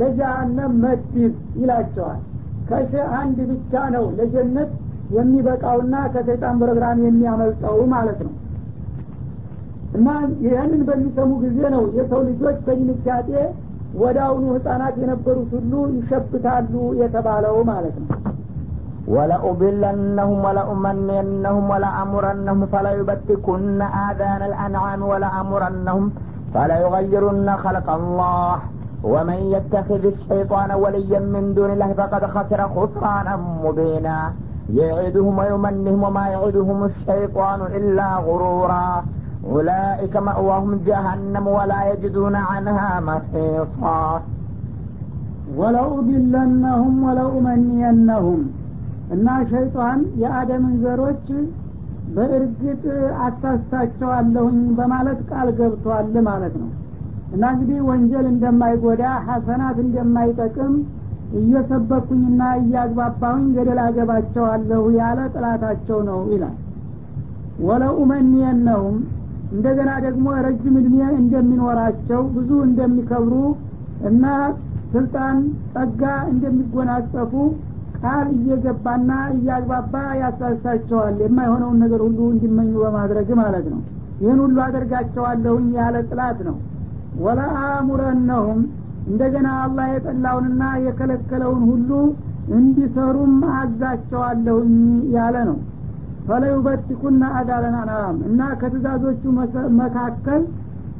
ለጀሃነም 0.00 0.72
መድብ 0.84 1.14
ይላቸዋል 1.60 2.20
ከሺ 2.68 2.92
አንድ 3.20 3.38
ብቻ 3.50 3.82
ነው 3.94 4.04
ለጀነት 4.18 4.70
የሚበቃውና 5.16 5.94
ከሰይጣን 6.14 6.56
ፕሮግራም 6.62 6.98
የሚያመልጠው 7.06 7.76
ማለት 7.94 8.20
ነው 8.26 8.32
እና 9.98 10.08
ይህንን 10.44 10.80
በሚሰሙ 10.88 11.30
ጊዜ 11.44 11.58
ነው 11.74 11.82
የሰው 11.98 12.20
ልጆች 12.30 12.56
በድንጋጤ 12.66 13.28
ወደ 14.02 14.18
አሁኑ 14.28 14.44
ህጻናት 14.54 14.94
የነበሩት 15.02 15.50
ሁሉ 15.58 15.72
ይሸብታሉ 15.98 16.72
የተባለው 17.02 17.58
ማለት 17.72 17.96
ነው 18.02 18.10
ولأضلنهم 19.14 20.38
ولأمنينهم 20.46 21.64
ولأمرنهم 21.72 22.60
فليبتكن 22.66 23.80
آذان 24.06 24.42
الأنعام 24.42 25.00
ولأمرنهم 25.02 26.04
فليغيرن 26.54 27.56
خلق 27.56 27.88
الله 27.90 28.56
ومن 29.04 29.38
يتخذ 29.54 30.02
الشيطان 30.06 30.72
وليا 30.72 31.20
من 31.34 31.54
دون 31.54 31.70
الله 31.70 31.92
فقد 31.92 32.22
خسر 32.26 32.60
خسرانا 32.68 33.32
مبينا 33.64 34.18
يعدهم 34.70 35.34
ويمنهم 35.38 36.02
وما 36.02 36.24
يعدهم 36.28 36.78
الشيطان 36.84 37.60
إلا 37.78 38.08
غرورا 38.18 39.04
أولئك 39.50 40.14
مأواهم 40.18 40.80
جهنم 40.86 41.44
ولا 41.48 41.80
يجدون 41.92 42.34
عنها 42.50 42.90
محيصا 43.00 44.00
ወለኡድለነሁም 45.58 46.94
ወለኡመኒየነሁም 47.06 48.42
እና 49.12 49.26
ሸይጣን 49.50 49.98
የአደምን 50.22 50.74
ዘሮች 50.84 51.26
በእርግጥ 52.15 52.83
አታስታቸዋለሁኝ 53.25 54.59
በማለት 54.77 55.19
ቃል 55.29 55.49
ገብቷል 55.59 56.15
ማለት 56.29 56.55
ነው። 56.61 56.69
እና 57.33 57.43
እንግዲህ 57.53 57.79
ወንጀል 57.89 58.25
እንደማይጎዳ 58.31 59.03
ሐሰናት 59.27 59.77
እንደማይጠቅም 59.83 60.73
እየሰበኩኝና 61.39 62.41
እያግባባሁኝ 62.61 63.45
ገደል 63.57 63.79
አገባቸዋለሁ 63.83 64.83
ያለ 64.97 65.19
ጥላታቸው 65.33 65.99
ነው 66.07 66.19
ይላል። 66.33 66.55
ወለኡመኒየነሁም 67.69 68.97
እንደገና 69.51 69.91
ደግሞ 70.05 70.27
ረጅም 70.45 70.75
እድሜ 70.81 70.97
እንደሚኖራቸው 71.19 72.21
ብዙ 72.35 72.49
እንደሚከብሩ 72.67 73.35
እና 74.09 74.25
ስልጣን 74.93 75.37
ጸጋ 75.73 76.01
እንደሚጎናጸፉ 76.31 77.33
ቃል 78.03 78.27
እየገባና 78.35 79.09
እያግባባ 79.33 79.93
ያሳሳቸዋል 80.21 81.15
የማይሆነውን 81.23 81.79
ነገር 81.83 82.01
ሁሉ 82.05 82.19
እንዲመኙ 82.33 82.71
በማድረግ 82.83 83.29
ማለት 83.41 83.65
ነው። 83.73 83.81
ይህን 84.21 84.39
ሁሉ 84.43 84.57
አደርጋቸዋለሁኝ 84.65 85.67
ያለ 85.79 85.97
ጥላት 86.09 86.39
ነው። 86.47 86.55
ወለአሙረነሁም 87.25 88.59
እንደገና 89.07 89.49
አላህ 89.63 89.87
የጠላውንና 89.93 90.63
የከለከለውን 90.85 91.63
ሁሉ 91.71 91.91
እንዲሰሩም 92.57 93.33
አዛቸዋለሁኝ 93.57 94.75
ያለ 95.15 95.37
ነው። 95.49 95.57
ፈለዩበቲኩና 96.27 97.23
አዳለን 97.37 97.75
አናም 97.81 98.17
እና 98.29 98.41
ከትእዛዞቹ 98.61 99.21
መካከል 99.79 100.41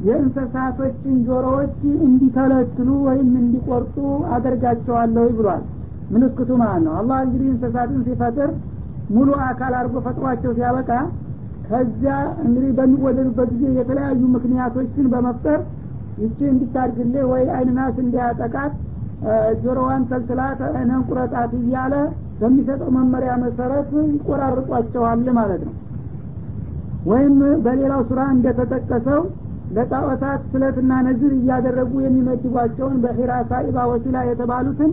የእንስሳቶችን 0.08 1.16
ጆሮዎች 1.28 1.76
እንዲተለትሉ 2.06 2.90
ወይም 3.08 3.30
እንዲቆርጡ 3.42 3.96
አደርጋቸዋለሁ 4.36 5.26
ብሏል 5.40 5.64
ምልክቱ 6.14 6.50
ማለት 6.62 6.82
ነው 6.86 6.94
አላህ 7.00 7.18
እንግዲህ 7.26 7.48
እንስሳትን 7.54 8.02
ሲፈጥር 8.08 8.52
ሙሉ 9.10 9.30
አካል 9.48 9.74
አድርጎ 9.80 9.98
ፈጥሯቸው 10.06 10.52
ሲያበቃ 10.58 10.92
ከዚያ 11.68 12.14
እንግዲህ 12.44 12.72
በሚወለዱበት 12.78 13.50
ጊዜ 13.54 13.66
የተለያዩ 13.80 14.22
ምክንያቶችን 14.36 15.06
በመፍጠር 15.14 15.60
ይቺ 16.24 16.40
እንዲታድግልህ 16.54 17.26
ወይ 17.32 17.44
አይንናስ 17.58 17.98
እንዲያጠቃት 18.04 18.74
ጆሮዋን 19.64 20.04
ተልትላ 20.10 20.42
ተነን 20.60 21.04
ቁረጣት 21.10 21.52
እያለ 21.60 21.94
በሚሰጠው 22.42 22.90
መመሪያ 22.98 23.32
መሰረት 23.44 23.90
ይቆራርጧቸዋል 24.14 25.24
ማለት 25.40 25.62
ነው። 25.68 25.76
ወይም 27.10 27.36
በሌላው 27.66 28.02
ሱራ 28.10 28.22
እንደተጠቀሰው 28.36 29.22
ለጣዖታት 29.78 30.42
ስለትና 30.52 30.92
ነዝር 31.08 31.32
እያደረጉ 31.38 31.92
የሚመድቧቸውን 32.06 32.96
በሂራ 33.04 33.32
ሳኢባ 33.50 33.78
ወሲላ 33.92 34.18
የተባሉትን 34.30 34.92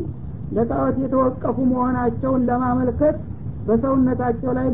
ለጣዖት 0.54 0.96
የተወቀፉ 1.02 1.56
መሆናቸውን 1.70 2.42
ለማመልከት 2.48 3.16
በሰውነታቸው 3.66 4.50
ላይ 4.58 4.66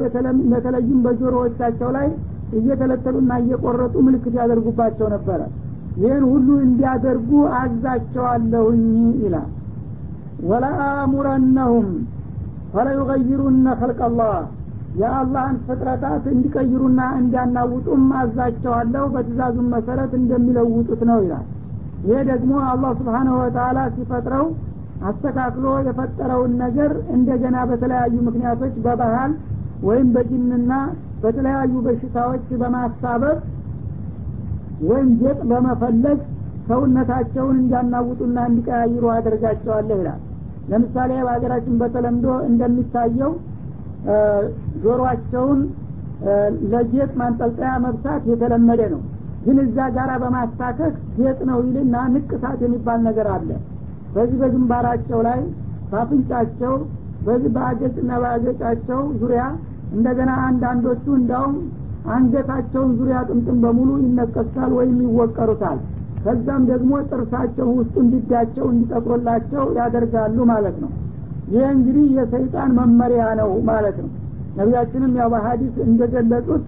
በተለይም 0.53 0.99
በጆሮዎቻቸው 1.05 1.91
ላይ 1.97 2.09
እየተለተሉና 2.59 3.33
እየቆረጡ 3.43 3.95
ምልክት 4.07 4.35
ያደርጉባቸው 4.41 5.07
ነበረ። 5.15 5.41
ይህን 5.97 6.25
ሁሉ 6.33 6.49
እንዲያደርጉ 6.67 7.31
አዛቸዋለሁኝ 7.61 8.85
ይላል። 9.23 9.49
ወለአሙረነሁም 10.53 11.89
ፈለዩገይሩነ 12.73 13.67
ኸልቀላህ 13.81 14.37
የአላህን 15.01 15.57
ፍጥረታት 15.67 16.25
እንዲቀይሩና 16.33 17.01
እንዲያናውጡም 17.21 18.05
አዛቸዋለሁ 18.21 19.05
በትእዛዙም 19.15 19.69
መሰረት 19.75 20.13
እንደሚለውጡት 20.21 21.03
ነው 21.11 21.19
ይላል። 21.25 21.47
ይሄ 22.05 22.19
ደግሞ 22.31 22.53
አላህ 22.71 22.93
ስብሓናሁ 23.01 23.35
ወተላ 23.43 23.79
ሲፈጥረው 23.97 24.47
አስተካክሎ 25.09 25.67
የፈጠረውን 25.87 26.53
ነገር 26.63 26.93
እንደገና 27.15 27.57
በተለያዩ 27.71 28.17
ምክንያቶች 28.29 28.75
በባህል 28.85 29.33
ወይም 29.89 30.09
በጅንና 30.15 30.73
በተለያዩ 31.23 31.73
በሽታዎች 31.87 32.47
በማሳበብ 32.61 33.39
ወይም 34.89 35.11
ጌጥ 35.21 35.41
በመፈለግ 35.51 36.21
ሰውነታቸውን 36.69 37.57
እንዲያናውጡና 37.61 38.39
እንዲቀያይሩ 38.51 39.05
አደርጋቸዋለሁ 39.15 39.97
ይላል። 40.01 40.21
ለምሳሌ 40.71 41.11
በሀገራችን 41.27 41.75
በተለምዶ 41.81 42.27
እንደሚታየው 42.49 43.33
ጆሮአቸውን 44.85 45.61
ለጌጥ 46.73 47.11
ማንጠልጠያ 47.21 47.73
መብሳት 47.85 48.23
የተለመደ 48.31 48.83
ነው። 48.95 49.01
ግን 49.45 49.57
እዛ 49.65 49.87
ጋራ 49.95 50.11
በማስታከክ 50.23 50.97
ጌጥ 51.17 51.39
ነው 51.49 51.59
ይልና 51.65 51.95
ንቅሳት 52.15 52.61
የሚባል 52.65 53.01
ነገር 53.09 53.29
አለ 53.37 53.49
በዚህ 54.15 54.37
በግንባራቸው 54.43 55.21
ላይ 55.29 55.41
በአፍንጫቸው 55.91 56.75
በዚህ 57.27 57.51
በአገጭና 57.57 58.11
በአገጫቸው 58.23 59.01
ዙሪያ 59.21 59.43
እንደገና 59.93 60.33
አንዳንዶቹ 60.47 61.05
እንዳውም 61.19 61.55
አንገታቸውን 62.13 62.91
ዙሪያ 62.99 63.19
ጥምጥም 63.29 63.59
በሙሉ 63.65 63.91
ይነቀሳል 64.05 64.71
ወይም 64.79 64.97
ይወቀሩታል። 65.05 65.79
ከዛም 66.25 66.63
ደግሞ 66.71 66.93
ጥርሳቸው 67.09 67.69
ውስጡ 67.79 67.95
እንዲዳቸው 68.05 68.67
እንዲጠቁርላቸው 68.73 69.65
ያደርጋሉ 69.79 70.37
ማለት 70.51 70.77
ነው። 70.83 70.91
ይህ 71.53 71.65
እንግዲህ 71.77 72.05
የሰይጣን 72.19 72.71
መመሪያ 72.79 73.23
ነው 73.41 73.51
ማለት 73.71 73.97
ነው። 74.03 74.11
ነቢያችንም 74.57 75.13
ያው 75.21 75.29
በሀዲስ 75.35 75.75
እንደገለጹት 75.87 76.65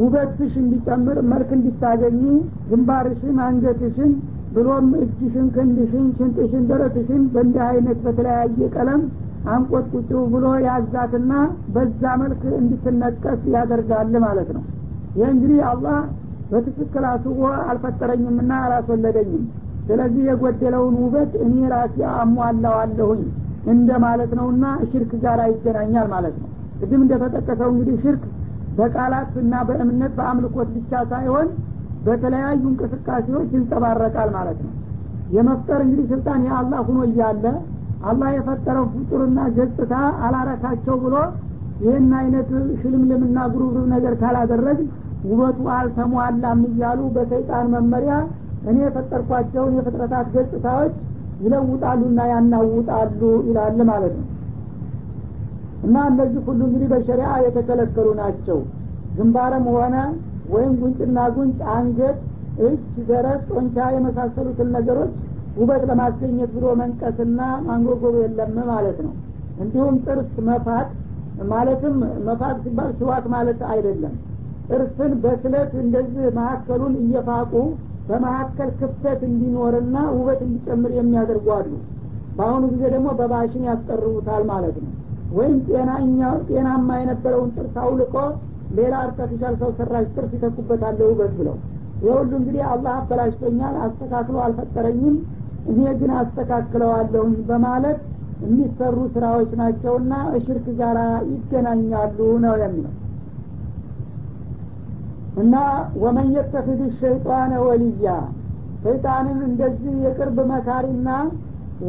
ውበትሽ 0.00 0.52
እንዲጨምር 0.60 1.18
መልክ 1.32 1.50
እንዲታገኙ 1.56 2.20
ግንባርሽን 2.68 3.38
አንገትሽን 3.46 4.10
ብሎም 4.54 4.88
እጅሽን 5.02 5.46
ክንድሽን 5.54 6.06
ሽንጥሽን 6.16 6.64
ደረትሽን 6.70 7.22
በእንዲህ 7.34 7.62
አይነት 7.68 7.98
በተለያየ 8.04 8.68
ቀለም 8.74 9.02
አንቆጥቁጭው 9.52 10.22
ብሎ 10.32 10.46
ያዛትና 10.66 11.32
በዛ 11.74 12.02
መልክ 12.20 12.42
እንድትነቀስ 12.58 13.40
ያደርጋል 13.54 14.12
ማለት 14.26 14.50
ነው። 14.56 14.64
ይህ 15.16 15.26
እንግዲህ 15.32 15.60
አላህ 15.70 15.96
በትክክል 16.50 17.04
አስቦ 17.10 17.38
አልፈጠረኝምና 17.70 18.52
አላስወለደኝም። 18.64 19.44
ስለዚህ 19.86 20.22
የጎደለውን 20.28 20.96
ውበት 21.02 21.32
እኔ 21.44 21.54
ራሴ 21.72 21.96
አሟላዋለሁኝ 22.14 23.22
እንደ 23.72 23.90
ማለት 24.04 24.30
ነውና 24.38 24.64
ሽርክ 24.90 25.12
ጋር 25.24 25.40
ይገናኛል 25.50 26.06
ማለት 26.14 26.36
ነው። 26.42 26.48
ቅድም 26.80 27.02
እንደተጠቀሰው 27.04 27.68
እንግዲህ 27.72 27.96
ሽርክ 28.04 28.22
በቃላት 28.78 29.32
እና 29.42 29.54
በእምነት 29.68 30.12
በአምልኮት 30.18 30.68
ብቻ 30.76 30.92
ሳይሆን 31.10 31.48
በተለያዩ 32.06 32.62
እንቅስቃሴዎች 32.70 33.50
ይንጸባረቃል 33.56 34.30
ማለት 34.36 34.58
ነው። 34.64 34.72
የመፍጠር 35.34 35.80
እንግዲህ 35.84 36.06
ስልጣን 36.12 36.40
የአላህ 36.48 36.80
ሁኖ 36.88 36.98
እያለ 37.08 37.44
አላህ 38.04 38.28
የፈጠረው 38.34 38.84
ፍጡርና 38.94 39.40
ገጽታ 39.56 39.94
አላረካቸው 40.26 40.96
ብሎ 41.04 41.16
ይህን 41.82 42.10
አይነት 42.18 42.48
ሽልምልምና 42.80 43.38
ጉሩብሩብ 43.52 43.86
ነገር 43.94 44.14
ካላደረግ 44.20 44.78
ውበቱ 45.30 45.60
አልተሟላም 45.76 46.60
እያሉ 46.68 47.00
በሰይጣን 47.14 47.66
መመሪያ 47.74 48.14
እኔ 48.64 48.76
የፈጠርኳቸውን 48.84 49.72
የፍጥረታት 49.78 50.26
ገጽታዎች 50.34 50.94
ይለውጣሉና 51.44 52.20
ያናውጣሉ 52.32 53.20
ይላል 53.48 53.78
ማለት 53.90 54.14
ነው። 54.18 54.28
እና 55.86 55.96
እነዚህ 56.10 56.42
ሁሉ 56.48 56.60
እንግዲህ 56.68 56.88
በሸሪዓ 56.92 57.30
የተከለከሉ 57.44 58.08
ናቸው። 58.20 58.58
ግንባርም 59.16 59.64
ሆነ 59.74 59.96
ወይም 60.50 60.72
ጉንጭና 60.80 61.18
ጉንጭ 61.34 61.60
አንገት 61.74 62.18
እጅ 62.66 62.80
ደረት 63.08 63.42
ጦንቻ 63.50 63.76
የመሳሰሉትን 63.94 64.68
ነገሮች 64.76 65.12
ውበት 65.56 65.82
ለማስገኘት 65.90 66.50
ብሎ 66.56 66.66
መንቀስና 66.80 67.40
ማንጎጎብ 67.66 68.14
የለም 68.22 68.56
ማለት 68.70 68.98
ነው። 69.06 69.14
እንዲሁም 69.62 69.96
ጥርስ 70.04 70.34
መፋት 70.48 70.90
ማለትም 71.50 71.96
መፋት 72.26 72.56
ሲባል 72.64 72.90
ሽዋት 72.98 73.24
ማለት 73.34 73.60
አይደለም። 73.72 74.14
ጥርስን 74.68 75.12
በስለት 75.22 75.72
እንደዚህ 75.82 76.24
መካከሉን 76.38 76.94
እየፋቁ 77.02 77.52
በመካከል 78.08 78.70
ክፍተት 78.80 79.20
እንዲኖርና 79.28 79.96
ውበት 80.16 80.40
እንዲጨምር 80.46 80.92
የሚያደርጉ 80.98 81.46
አሉ። 81.56 81.72
በአሁኑ 82.36 82.62
ጊዜ 82.72 82.82
ደግሞ 82.94 83.08
በባሽን 83.18 83.64
ያስቀርቡታል 83.70 84.42
ማለት 84.52 84.76
ነው። 84.84 84.92
ወይም 85.32 85.56
ጤናማ 86.48 86.88
የነበረውን 87.00 87.50
ጥርስ 87.56 87.76
አውልቆ 87.82 88.14
ሌላ 88.76 88.94
አርተፊሻል 89.02 89.54
ሰው 89.60 89.70
ሰራሽ 89.78 90.06
ጥርስ 90.14 90.32
ይተኩበታል 90.36 90.98
ውበት 91.08 91.32
ብለው። 91.38 91.56
የሁሉ 92.04 92.30
እንግዲህ 92.38 92.62
አላህ 92.70 92.94
አበላሽቶኛል 93.00 93.74
አስተካክሎ 93.84 94.36
አልፈጠረኝም 94.44 95.16
እኔ 95.70 95.80
ግን 96.00 96.12
አስተካክለዋለሁኝ 96.20 97.34
በማለት 97.50 97.98
የሚሰሩ 98.44 98.96
ስራዎች 99.14 99.50
ናቸውና 99.60 100.14
እሽርክ 100.38 100.66
ጋር 100.80 100.96
ይገናኛሉ 101.32 102.18
ነው 102.44 102.54
የሚለው። 102.62 102.94
እና 105.42 105.54
ወመን 106.02 106.26
የተክድ 106.36 106.80
ሸይጣነ 106.98 107.52
ወልያ 107.66 108.08
ሰይጣንን 108.84 109.38
እንደዚህ 109.48 109.94
የቅርብ 110.04 110.38
መካሪና 110.50 111.08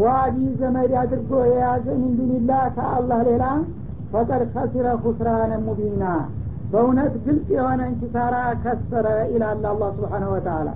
ዋዲ 0.01 0.37
ዘመድ 0.59 0.91
አድርጎ 1.01 1.31
የያዘ 1.49 1.85
ሚንዱኒላ 2.01 2.51
ከአላህ 2.75 3.19
ሌላ 3.29 3.43
ፈቀድ 4.13 4.41
ከሲረ 4.53 4.87
ኩስራነ 5.03 5.51
ሙቢና 5.65 6.03
በእውነት 6.73 7.13
ግልጽ 7.25 7.47
የሆነ 7.55 7.81
እንኪሳራ 7.89 8.35
ከሰረ 8.63 9.07
ይላል 9.33 9.63
አላህ 9.71 9.89
ስብሓነ 9.97 10.23
ወተላ 10.33 10.69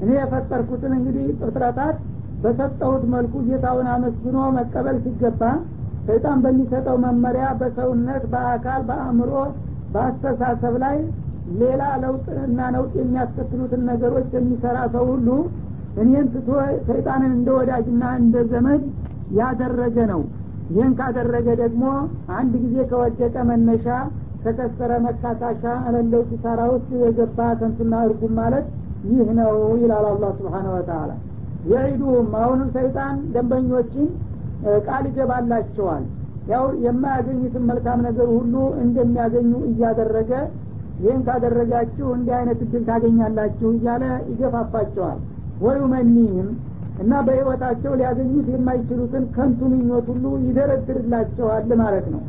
እኔ 0.00 0.10
የፈጠርኩትን 0.16 0.92
እንግዲህ 0.98 1.26
ፍጥረታት 1.40 1.96
በሰጠሁት 2.42 3.04
መልኩ 3.12 3.34
ጌታውን 3.48 3.88
አመስግኖ 3.92 4.38
መቀበል 4.56 4.96
ሲገባ 5.04 5.42
ሰይጣን 6.08 6.38
በሚሰጠው 6.44 6.96
መመሪያ 7.04 7.44
በሰውነት 7.60 8.24
በአካል 8.32 8.80
በአእምሮ 8.88 9.32
በአስተሳሰብ 9.94 10.74
ላይ 10.84 10.96
ሌላ 11.60 11.82
ለውጥ 12.02 12.26
እና 12.46 12.58
ነውጥ 12.74 12.92
የሚያስከትሉትን 13.00 13.82
ነገሮች 13.90 14.28
የሚሰራ 14.36 14.78
ሰው 14.94 15.04
ሁሉ 15.12 15.28
እኔን 16.02 16.26
ትቶ 16.34 16.48
ሰይጣንን 16.88 17.32
እንደ 17.36 17.48
ወዳጅና 17.58 18.04
እንደ 18.20 18.36
ዘመድ 18.52 18.82
ያደረገ 19.38 19.96
ነው። 20.12 20.22
ይህን 20.70 20.92
ካደረገ 20.98 21.48
ደግሞ 21.60 21.84
አንድ 22.38 22.52
ጊዜ 22.64 22.76
ከወደቀ 22.90 23.36
መነሻ 23.50 23.86
ተከሰረ 24.44 24.92
መካካሻ 25.04 25.62
እለለው 25.88 26.22
ኪሳራ 26.30 26.60
ውስጥ 26.72 26.90
የገባ 27.02 27.38
ከንቱና 27.60 27.94
እርጉም 28.06 28.34
ማለት 28.40 28.66
ይህ 29.10 29.28
ነው 29.38 29.52
ይላል 29.80 30.06
አላህ 30.10 30.30
ስብሓን 30.38 30.66
ወተላ 30.74 31.10
የዒዱሁም 31.70 32.28
አሁንም 32.40 32.68
ሰይጣን 32.76 33.16
ደንበኞችን 33.34 34.06
ቃል 34.86 35.04
ይገባላቸዋል። 35.08 36.04
ያው 36.48 36.64
የማያገኙትን 36.84 37.64
መልካም 37.70 37.98
ነገር 38.06 38.28
ሁሉ 38.34 38.54
እንደሚያገኙ 38.82 39.52
እያደረገ 39.70 40.32
ይህን 40.98 41.20
ካደረጋችሁ 41.26 42.06
እንዲህ 42.16 42.34
አይነት 42.38 42.58
እድል 42.64 42.82
ታገኛላችሁ 42.88 43.68
እያለ 43.76 44.02
ይገፋፋቸዋል። 44.30 45.18
ወዩመኒህም 45.64 46.48
እና 47.02 47.12
በህይወታቸው 47.26 47.92
ሊያገኙት 48.00 48.48
የማይችሉትን 48.54 49.24
ከንቱ 49.36 49.60
ምኞት 49.72 50.06
ሁሉ 50.12 50.24
ይደረድርላቸዋል 50.46 51.70
ማለት 51.82 52.06
ነው 52.14 52.22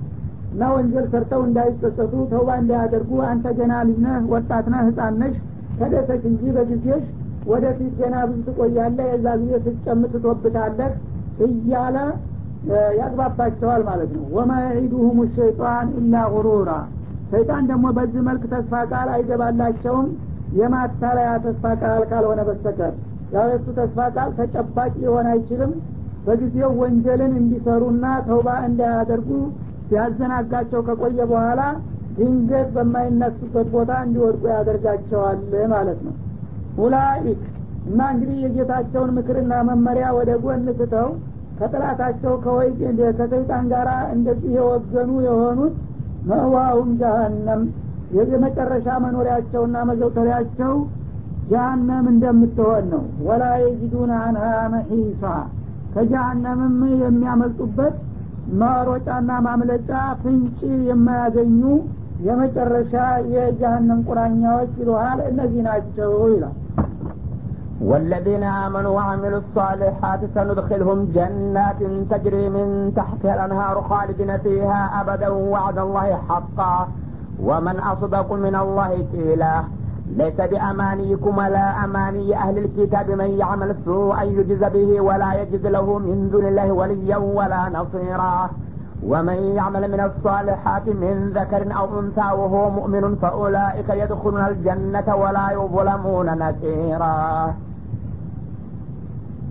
እና 0.56 0.66
ወንጀል 0.74 1.06
ሰርተው 1.12 1.42
እንዳይጸጸቱ 1.48 2.14
ተውባ 2.32 2.50
እንዳያደርጉ 2.60 3.12
አንተ 3.30 3.46
ገና 3.58 3.74
ልጅ 3.88 3.98
ነህ 4.04 4.18
ወጣት 4.34 4.68
ህጻን 4.80 5.16
ነሽ 5.22 5.34
ተደሰች 5.80 6.24
እንጂ 6.30 6.44
በጊዜሽ 6.58 7.04
ወደፊት 7.46 7.92
ገና 7.98 8.16
ብዙ 8.30 8.38
ትቆያለህ 8.48 9.08
የዛ 9.12 9.26
ጊዜ 9.42 9.52
ስትጨምት 9.66 10.14
ትቶብታለህ 10.16 10.92
እያለ 11.46 11.98
ያግባባቸዋል 13.00 13.82
ማለት 13.90 14.12
ነው። 14.16 14.24
ወማ 14.36 14.52
የዒዱሁም 14.66 15.18
ሸይጣን 15.36 15.90
ኢላ 16.00 16.24
ጉሩራ 16.34 16.72
ሰይጣን 17.32 17.66
ደግሞ 17.72 17.86
በዚህ 17.98 18.22
መልክ 18.30 18.44
ተስፋ 18.54 18.84
ቃል 18.92 19.10
አይገባላቸውም። 19.16 20.08
የማታለያ 20.60 21.30
ተስፋ 21.46 21.74
ቃል 21.82 22.02
ካልሆነ 22.10 22.42
በስተቀር 22.50 22.94
ያው 23.34 23.46
የሱ 23.54 23.68
ተስፋ 23.80 24.08
ቃል 24.16 24.32
ተጨባጭ 24.40 24.94
ሊሆን 25.02 25.28
አይችልም። 25.32 25.72
በጊዜው 26.26 26.72
ወንጀልን 26.82 27.34
እንዲሰሩና 27.42 28.06
ተውባ 28.28 28.50
እንዳያደርጉ 28.68 29.30
ሲያዘናጋቸው 29.88 30.80
ከቆየ 30.88 31.20
በኋላ 31.32 31.62
ድንገት 32.18 32.68
በማይነሱበት 32.76 33.68
ቦታ 33.74 33.92
እንዲወድቁ 34.06 34.44
ያደርጋቸዋል 34.54 35.40
ማለት 35.74 36.00
ነው። 36.08 36.16
ኡላኢክ 36.80 37.42
እና 37.88 38.02
እንግዲህ 38.14 38.38
የጌታቸውን 38.44 39.12
ምክርና 39.18 39.54
መመሪያ 39.70 40.06
ወደ 40.18 40.32
ጎን 40.44 40.64
ስተው 40.78 41.10
ከጥላታቸው 41.60 42.34
ከወይ 42.44 42.70
ከሰይጣን 43.20 43.66
ጋር 43.74 43.88
እንደዚህ 44.16 44.52
የወገኑ 44.58 45.12
የሆኑት 45.28 45.76
መእዋሁም 46.30 46.90
ጀሀነም 47.02 47.62
የመጨረሻ 48.32 48.88
መኖሪያቸውና 49.04 49.78
መዘውተሪያቸው 49.90 50.74
ጀሀነም 51.52 52.06
እንደምትሆን 52.12 52.86
ነው። 52.94 53.04
ወላ 53.28 53.44
የጅዱን 53.64 54.12
አንሃ 54.20 54.44
መሒሳ 54.74 55.24
ከጀሀነምም 55.96 56.76
የሚያመልጡበት 57.04 57.96
ማሮጫና 58.61 59.31
ማምለጫ 59.47 59.91
ፍንጭ 60.23 60.59
የማያገኙ 60.89 61.61
የመጨረሻ 62.27 62.95
የጀሀነም 63.35 64.01
ቁራኛዎች 64.09 64.73
ይሉሃል 64.83 65.21
እነዚህ 65.31 65.63
ናቸው 65.71 66.13
ይላል 66.35 66.57
والذين 67.81 68.45
آمنوا 68.65 68.91
وعملوا 68.91 69.41
الصالحات 69.45 70.21
سندخلهم 70.35 70.99
جنات 71.17 71.81
تجري 72.11 72.45
من 72.49 72.67
تحتها 72.97 73.33
الأنهار 73.37 73.77
خالدين 73.83 74.39
فيها 74.39 74.81
أبدا 75.01 75.29
وعد 75.53 75.79
الله 75.79 76.09
حقا 76.29 76.77
ومن 77.43 77.77
أصدق 77.83 78.29
من 78.45 78.55
الله 78.57 78.91
قيلا 79.15 79.55
ليس 80.17 80.39
بأمانيكم 80.41 81.39
ولا 81.39 81.85
أماني 81.85 82.37
أهل 82.37 82.57
الكتاب 82.59 83.11
من 83.11 83.31
يعمل 83.39 83.71
سوءا 83.85 84.23
يجز 84.37 84.63
به 84.65 85.01
ولا 85.01 85.31
يجد 85.41 85.67
له 85.67 85.99
من 85.99 86.29
دون 86.33 86.45
الله 86.47 86.69
وليا 86.73 87.17
ولا 87.39 87.63
نصيرا 87.69 88.51
ومن 89.03 89.39
يعمل 89.59 89.91
من 89.91 90.01
الصالحات 90.01 90.87
من 91.05 91.15
ذكر 91.39 91.63
أو 91.79 91.87
أنثى 92.01 92.29
وهو 92.41 92.71
مؤمن 92.71 93.17
فأولئك 93.23 93.89
يدخلون 94.03 94.45
الجنة 94.47 95.09
ولا 95.23 95.47
يظلمون 95.59 96.29
نكيرا 96.45 97.17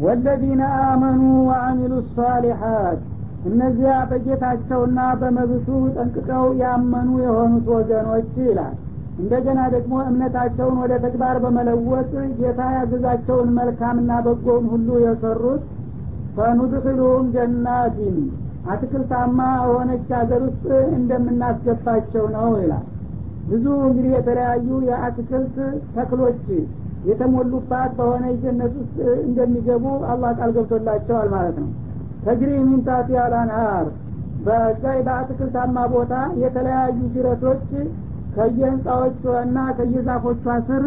ወለዚነ 0.03 0.61
አመኑ 0.89 1.21
ወአሚሉ 1.47 1.93
ሷሊሓት 2.17 2.99
እነዚያ 3.49 3.93
በጌታቸውና 4.09 4.99
በመብቱ 5.21 5.67
ጠንቅቀው 5.95 6.45
ያመኑ 6.61 7.09
የሆኑት 7.25 7.67
ወገኖች 7.75 8.29
ይላል 8.45 8.75
እንደገና 9.18 9.60
ደግሞ 9.74 9.94
እምነታቸውን 10.08 10.76
ወደ 10.82 10.94
ተግባር 11.04 11.36
በመለወጥ 11.42 12.10
ጌታ 12.38 12.60
ያዘዛቸውን 12.76 13.50
መልካምና 13.58 14.12
በጎውን 14.24 14.64
ሁሉ 14.72 14.88
የሰሩት 15.04 15.62
ፈኑድክሉም 16.36 17.26
ጀናቲን 17.34 18.16
አትክልታማ 18.72 19.38
የሆነች 19.60 20.08
ሀገር 20.18 20.42
ውስጥ 20.46 20.64
እንደምናስገባቸው 20.98 22.24
ነው 22.34 22.48
ይላል። 22.62 22.84
ብዙ 23.48 23.64
እንግዲህ 23.88 24.12
የተለያዩ 24.16 24.68
የአትክልት 24.88 25.56
ተክሎች 25.96 26.44
የተሞሉባት 27.08 27.90
በሆነ 27.98 28.24
ጀነት 28.42 28.74
ውስጥ 28.80 28.96
እንደሚገቡ 29.26 29.84
አላህ 30.12 30.30
ቃል 30.38 30.52
ገብቶላቸዋል 30.56 31.28
ማለት 31.34 31.56
ነው። 31.62 31.70
ተግሪ 32.24 32.50
ሚንታቲ 32.68 33.18
አላንሃር 33.24 33.86
በዛይ 34.46 34.98
በአትክልታማ 35.06 35.76
ቦታ 35.94 36.14
የተለያዩ 36.42 36.98
ጅረቶች 37.14 37.66
ከየህንፃዎቿና 38.36 39.58
ከየዛፎቿ 39.78 40.44
ስር 40.68 40.84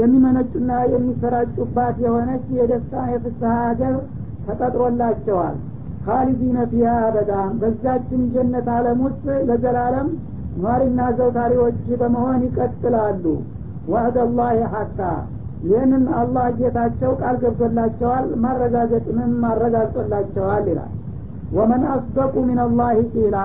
የሚመነጩና 0.00 0.72
የሚሰራጩባት 0.92 1.96
የሆነች 2.04 2.46
የደስታ 2.58 3.04
የፍስሀ 3.12 3.52
ሀገር 3.62 3.94
ተቀጥሮላቸዋል። 4.46 5.56
ካሊዲነ 6.04 6.58
ፊሃ 6.70 6.92
አበዳን 7.06 7.50
በዛችን 7.62 8.22
ጀነት 8.34 8.68
አለም 8.76 9.00
ውስጥ 9.06 9.24
ለዘላለም 9.48 10.08
ኗሪና 10.62 11.00
ዘውታሪዎች 11.18 11.80
በመሆን 12.00 12.40
ይቀጥላሉ። 12.46 13.24
ዋዕደ 13.92 14.24
ላህ 14.32 14.56
ሐታ 14.72 15.00
ይህንን 15.64 16.04
አላህ 16.20 16.46
ጌታቸው 16.58 17.12
ቃል 17.20 17.36
ገብቶላቸዋል 17.42 18.26
ማረጋገጥንም 18.44 19.34
አረጋግጦላቸዋል 19.50 20.64
ይላል። 20.70 20.92
ወመን 21.52 21.82
አስደቁ 21.94 22.34
ሚንላህ 22.48 22.92
ቂላ 23.14 23.36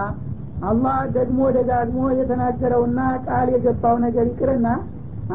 አላህ 0.63 0.97
ደግሞ 1.15 1.39
ደጋግሞ 1.57 2.03
የተናገረውና 2.19 2.99
ቃል 3.27 3.47
የገባው 3.53 3.95
ነገር 4.05 4.25
ይቅርና 4.31 4.67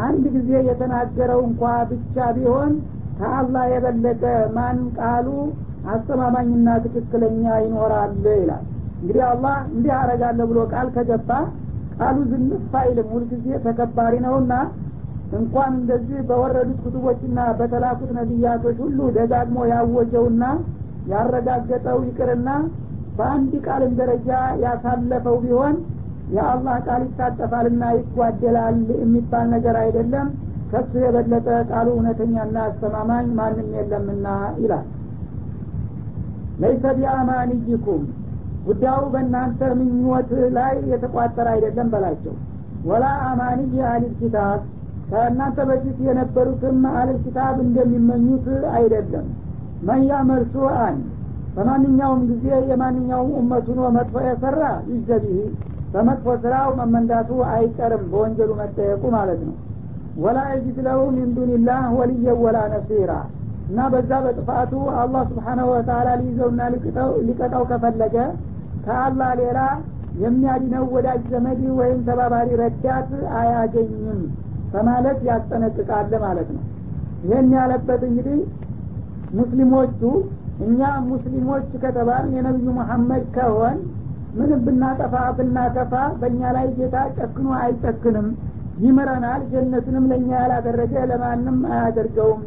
አንድ 0.04 0.24
ጊዜ 0.34 0.50
የተናገረው 0.68 1.40
እንኳ 1.48 1.62
ብቻ 1.90 2.26
ቢሆን 2.36 2.72
ከአላህ 3.18 3.64
የበለጠ 3.72 4.22
ማን 4.56 4.78
ቃሉ 4.98 5.28
አስተማማኝና 5.94 6.68
ትክክለኛ 6.84 7.44
ይኖራል 7.64 8.12
ይላል። 8.34 8.64
እንግዲህ 9.00 9.24
አላህ 9.30 9.56
እንዲህ 9.70 9.92
አረጋለሁ 9.98 10.46
ብሎ 10.50 10.60
ቃል 10.72 10.88
ከገባ 10.96 11.30
ቃሉ 11.98 12.16
ዝንፍ 12.30 12.74
አይልም 12.80 13.08
ሁልጊዜ 13.14 13.46
ተከባሪ 13.66 14.14
ነውና 14.26 14.52
እንኳን 15.38 15.72
እንደዚህ 15.80 16.20
በወረዱት 16.28 16.78
ክቱቦችና 16.84 17.40
በተላኩት 17.58 18.10
ነቢያቶች 18.18 18.78
ሁሉ 18.84 18.98
ደጋግሞ 19.18 19.58
ያወጀውና 19.72 20.44
ያረጋገጠው 21.12 21.98
ይቅርና 22.08 22.48
በአንድ 23.20 23.52
ቃልም 23.64 23.92
ደረጃ 23.98 24.28
ያሳለፈው 24.62 25.34
ቢሆን 25.42 25.74
የአላህ 26.34 26.76
ቃል 26.86 27.02
ይታጠፋልና 27.06 27.84
ይጓደላል 27.96 28.78
የሚባል 29.00 29.46
ነገር 29.54 29.76
አይደለም። 29.82 30.26
ከሱ 30.70 30.92
የበለጠ 31.02 31.48
ቃሉ 31.70 31.88
እውነተኛና 31.94 32.56
አስተማማኝ 32.66 33.26
ማንም 33.38 33.68
የለምና 33.76 34.26
ይላል። 34.60 34.86
ለይሰ 36.60 36.84
ቢአማንይኩም 36.98 38.02
ጉዳዩ 38.66 39.02
በእናንተ 39.12 39.60
ምኞት 39.78 40.30
ላይ 40.56 40.74
የተቋጠረ 40.92 41.46
አይደለም 41.54 41.88
በላቸው። 41.92 42.34
ወላ 42.84 43.06
አማንይ 43.28 43.74
አህሊል 43.88 44.14
ኪታብ 44.20 44.60
ከእናንተ 45.10 45.60
በፊት 45.70 45.98
የነበሩትም 46.06 46.80
አህሊል 46.92 47.18
ኪታብ 47.24 47.56
እንደሚመኙት 47.66 48.46
አይደለም። 48.76 49.26
መን 49.82 50.02
ያመል 50.10 50.44
በማንኛውም 51.56 52.20
ጊዜ 52.30 52.46
የማንኛውም 52.70 53.30
እመት 53.40 53.66
መጥፎ 53.96 54.14
የሰራ 54.26 54.62
ይዘቢህ 54.90 55.40
በመጥፎ 55.94 56.34
ስራው 56.42 56.68
መመንዳቱ 56.80 57.30
አይቀርም 57.52 58.04
በወንጀሉ 58.10 58.50
መጠየቁ 58.60 59.02
ማለት 59.16 59.40
ነው። 59.48 59.56
ወላ 60.16 60.38
የጅድ 60.50 60.78
ለሁ 60.86 61.00
ሚን 61.16 61.28
ዱንላህ 61.36 61.82
ወልየ 61.96 62.34
ወላ 62.42 62.58
ነሲራ። 62.72 63.12
እና 63.68 63.80
በዛ 63.92 64.12
በጥፋቱ 64.24 64.72
አላህ 65.00 65.22
ስብሓናሁ 65.30 65.66
ወተላ 65.72 66.08
ሊይዘውና 66.20 66.60
ሊቀጣው 67.26 67.62
ከፈለገ 67.70 68.16
ከአላህ 68.84 69.30
ሌላ 69.40 69.58
የሚያድነው 70.16 70.84
ወዳጅ 70.94 71.22
ዘመድ 71.32 71.60
ወይም 71.78 71.98
ተባባሪ 72.06 72.48
ረዳት 72.62 73.10
አያገኝም 73.40 74.20
በማለት 74.72 75.18
ያስጠነቅቃል 75.28 76.12
ማለት 76.24 76.48
ነው። 76.56 76.64
ይህን 77.22 77.48
ያለበት 77.56 78.02
እንግዲህ 78.08 78.38
ሙስሊሞቹ 79.32 80.00
እኛ 80.64 80.80
ሙስሊሞች 81.06 81.68
ከተባል 81.82 82.24
የነቢዩ 82.34 82.70
መሐመድ 82.78 83.24
ከሆን 83.36 83.78
ምንም 84.38 84.60
ብናጠፋ 84.66 85.14
ብናከፋ 85.38 85.92
በእኛ 86.20 86.40
ላይ 86.56 86.66
ጌታ 86.76 86.96
ጨክኖ 87.18 87.48
አይጨክንም። 87.60 88.28
ይምረናል 88.82 89.42
ጀነትንም 89.52 90.04
ለእኛ 90.10 90.28
ያላደረገ 90.42 90.92
ለማንም 91.10 91.58
አያደርገውም 91.72 92.42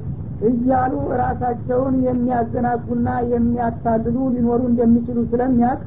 እያሉ 0.49 0.93
ራሳቸውን 1.21 1.95
የሚያዘናጉና 2.05 3.09
የሚያታልሉ 3.33 4.15
ሊኖሩ 4.35 4.61
እንደሚችሉ 4.71 5.19
ስለሚያቅ 5.31 5.79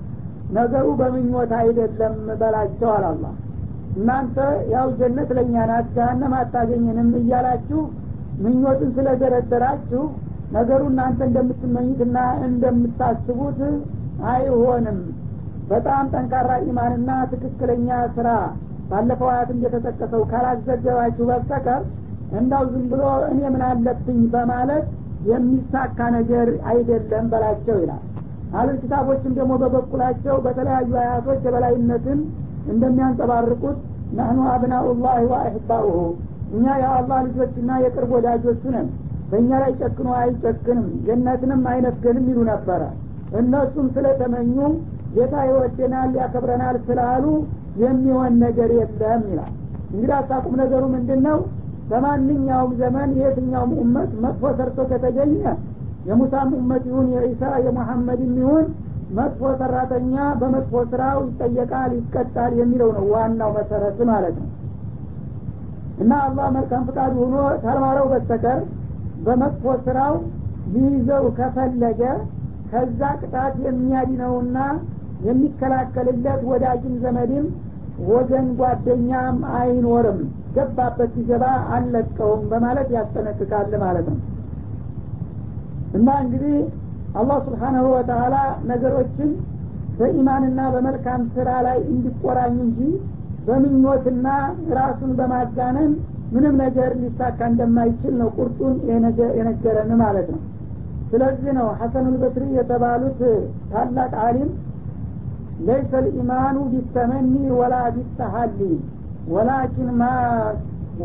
ነገሩ 0.50 0.86
በምኞት 1.00 1.52
አይደለም 1.60 2.14
በላቸው 2.40 2.90
አላላ 2.96 3.24
እናንተ 3.96 4.36
ያው 4.72 4.88
ጀነት 4.98 5.30
ለእኛ 5.36 5.64
ናት 5.70 5.86
ጃሃንም 5.96 6.32
አታገኝንም 6.40 7.10
እያላችሁ 7.20 7.80
ምኞትን 8.42 8.90
ስለደረደራችሁ 8.96 10.02
ነገሩ 10.54 10.82
እናንተ 10.90 11.20
እንደምትመኙትና 11.28 12.16
እንደምታስቡት 12.46 13.60
አይሆንም። 14.30 14.98
በጣም 15.70 16.04
ጠንካራ 16.12 16.50
ኢማንና 16.66 17.10
ትክክለኛ 17.32 17.88
ስራ 18.16 18.28
ባለፈው 18.90 19.28
አያት 19.30 19.48
እንደተጠቀሰው 19.54 20.22
ካላዘገባችሁ 20.30 21.24
በስተቀር 21.30 21.82
እንዳው 22.32 22.62
ዝም 22.72 22.84
ብሎ 22.92 23.02
እኔ 23.30 23.40
ምን 23.54 23.62
አለብኝ 23.68 24.20
በማለት 24.32 24.86
የሚሳካ 25.30 25.98
ነገር 26.16 26.48
አይደለም 26.70 27.24
በላቸው 27.32 27.76
ይላል። 27.82 28.02
አህለል 28.52 28.76
ኪታቦችም 28.82 29.32
ደግሞ 29.38 29.52
በበኩላቸው 29.62 30.36
በተለያዩ 30.44 30.92
አያቶች 31.02 31.40
የበላይነትን 31.46 32.20
እንደሚያንጸባርቁት 32.72 33.78
ናህኑ 34.16 34.40
አብናኡላህ 34.52 35.16
ወአሕባኡሁ። 35.32 35.98
እኛ 36.52 36.66
የአላህ 36.82 37.18
ልጆችና 37.26 37.70
የቅርብ 37.84 38.10
ወዳጆቹ 38.16 38.62
ነን 38.74 38.88
በእኛ 39.30 39.50
ላይ 39.62 39.72
ጨክኖ 39.80 40.08
አይጨክንም 40.18 40.86
ጀነትንም 41.06 41.62
አይነፍገንም 41.70 42.26
ይሉ 42.30 42.40
ነበረ። 42.50 42.82
እነሱም 43.38 43.86
ስለተመኙ 43.94 44.56
ጌታ 45.14 45.34
ይወደናል 45.48 46.10
ያከብረናል 46.20 46.76
ስላሉ 46.86 47.24
የሚሆን 47.82 48.34
ነገር 48.44 48.70
የለም 48.78 49.22
ይላል። 49.30 49.52
እንግዲህ 49.90 50.14
አሳቁም 50.18 50.54
ነገሩ 50.62 50.82
ምንድን 50.94 51.20
ነው 51.26 51.38
በማንኛውም 51.90 52.72
ዘመን 52.80 53.10
የትኛውም 53.18 53.72
ኡመት 53.82 54.10
መጥፎ 54.24 54.42
ሰርቶ 54.58 54.78
ከተገኘ 54.90 55.34
የሙሳም 56.08 56.50
ኡመት 56.58 56.84
ይሁን 56.88 57.06
የኢሳ 57.14 57.42
የሙሐመድም 57.64 58.34
ይሁን 58.40 58.66
መጥፎ 59.16 59.50
ሰራተኛ 59.60 60.14
በመጥፎ 60.40 60.82
ስራው 60.90 61.18
ይጠየቃል 61.28 61.90
ይቀጣል 61.98 62.52
የሚለው 62.60 62.90
ነው 62.96 63.04
ዋናው 63.12 63.50
መሰረት 63.58 63.98
ማለት 64.10 64.36
ነው። 64.40 64.48
እና 65.98 66.12
አላህ 66.24 66.46
መልካም 66.56 66.82
ፍቃድ 66.88 67.12
ሆኖ 67.20 67.34
ካልማረው 67.62 68.06
በስተቀር 68.12 68.58
በመጥፎ 69.26 69.74
ስራው 69.84 70.14
ሊይዘው 70.74 71.24
ከፈለገ 71.38 72.02
ከዛ 72.70 73.00
ቅጣት 73.20 73.54
የሚያድነውና 73.66 74.58
የሚከላከልለት 75.26 76.40
ወዳጅም 76.50 76.94
ዘመድም 77.04 77.46
ወገን 78.08 78.46
ጓደኛም 78.58 79.36
አይኖርም። 79.58 80.18
ገባበት 80.56 81.10
ሲገባ 81.16 81.44
አልለቀውም 81.74 82.42
በማለት 82.50 82.88
ያስጠነቅቃል 82.96 83.72
ማለት 83.84 84.06
ነው። 84.12 84.18
እና 85.96 86.08
እንግዲህ 86.24 86.56
አላህ 87.20 87.38
ስብሓናሁ 87.46 87.84
ወተላ 87.94 88.36
ነገሮችን 88.70 89.30
በኢማንና 89.98 90.60
በመልካም 90.74 91.22
ስራ 91.36 91.50
ላይ 91.66 91.78
እንዲቆራኝ 91.92 92.56
እንጂ 92.64 92.80
በምኞትና 93.46 94.26
ራሱን 94.78 95.12
በማጋነን 95.18 95.92
ምንም 96.34 96.54
ነገር 96.62 96.90
ሊሳካ 97.00 97.38
እንደማይችል 97.50 98.14
ነው 98.20 98.28
ቁርጡን 98.36 98.74
የነገረን 99.38 99.90
ማለት 100.00 100.28
ነው። 100.34 100.40
ስለዚህ 101.10 101.50
ነው 101.58 101.66
ሐሰን 101.80 102.06
ልበስሪ 102.12 102.44
የተባሉት 102.56 103.20
ታላቅ 103.72 104.12
አሊም 104.24 104.50
ለይሰ 105.66 105.92
ልኢማኑ 106.06 106.56
ቢተመኒ 106.72 107.28
ወላ 107.58 107.74
ቢተሀሊ 107.94 108.58
ወላኪን 109.34 109.90
ማ 110.00 110.08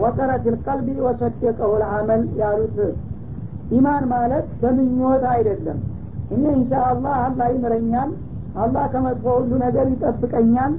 ወቀረት 0.01 0.43
ልቀልቢ 0.53 0.89
ወሰደቀሁ 1.05 1.69
ልአመል 1.81 2.23
ያሉት 2.41 2.77
ኢማን 3.77 4.03
ማለት 4.13 4.47
በምኞት 4.61 5.23
አይደለም። 5.33 5.79
እኔ 6.33 6.43
እንሻ 6.55 6.71
አላህ 6.89 7.15
አላህ 7.23 7.47
ይምረኛል 7.53 8.09
አላህ 8.55 8.83
ከመጥፎ 8.93 9.25
ሁሉ 9.37 9.51
ነገር 9.65 9.85
ይጠብቀኛል 9.93 10.73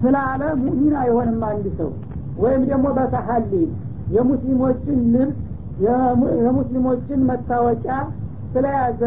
ስላለ 0.00 0.42
ሙሚን 0.62 0.94
አይሆንም 1.02 1.42
አንድ 1.50 1.66
ሰው። 1.78 1.90
ወይም 2.38 2.62
ደግሞ 2.70 2.86
በተሐሊ 2.96 3.52
የሙስሊሞችን 4.12 4.98
ልብስ 5.14 5.38
የሙስሊሞችን 6.40 7.20
መታወቂያ 7.30 7.94
ስለያዘ 8.52 9.00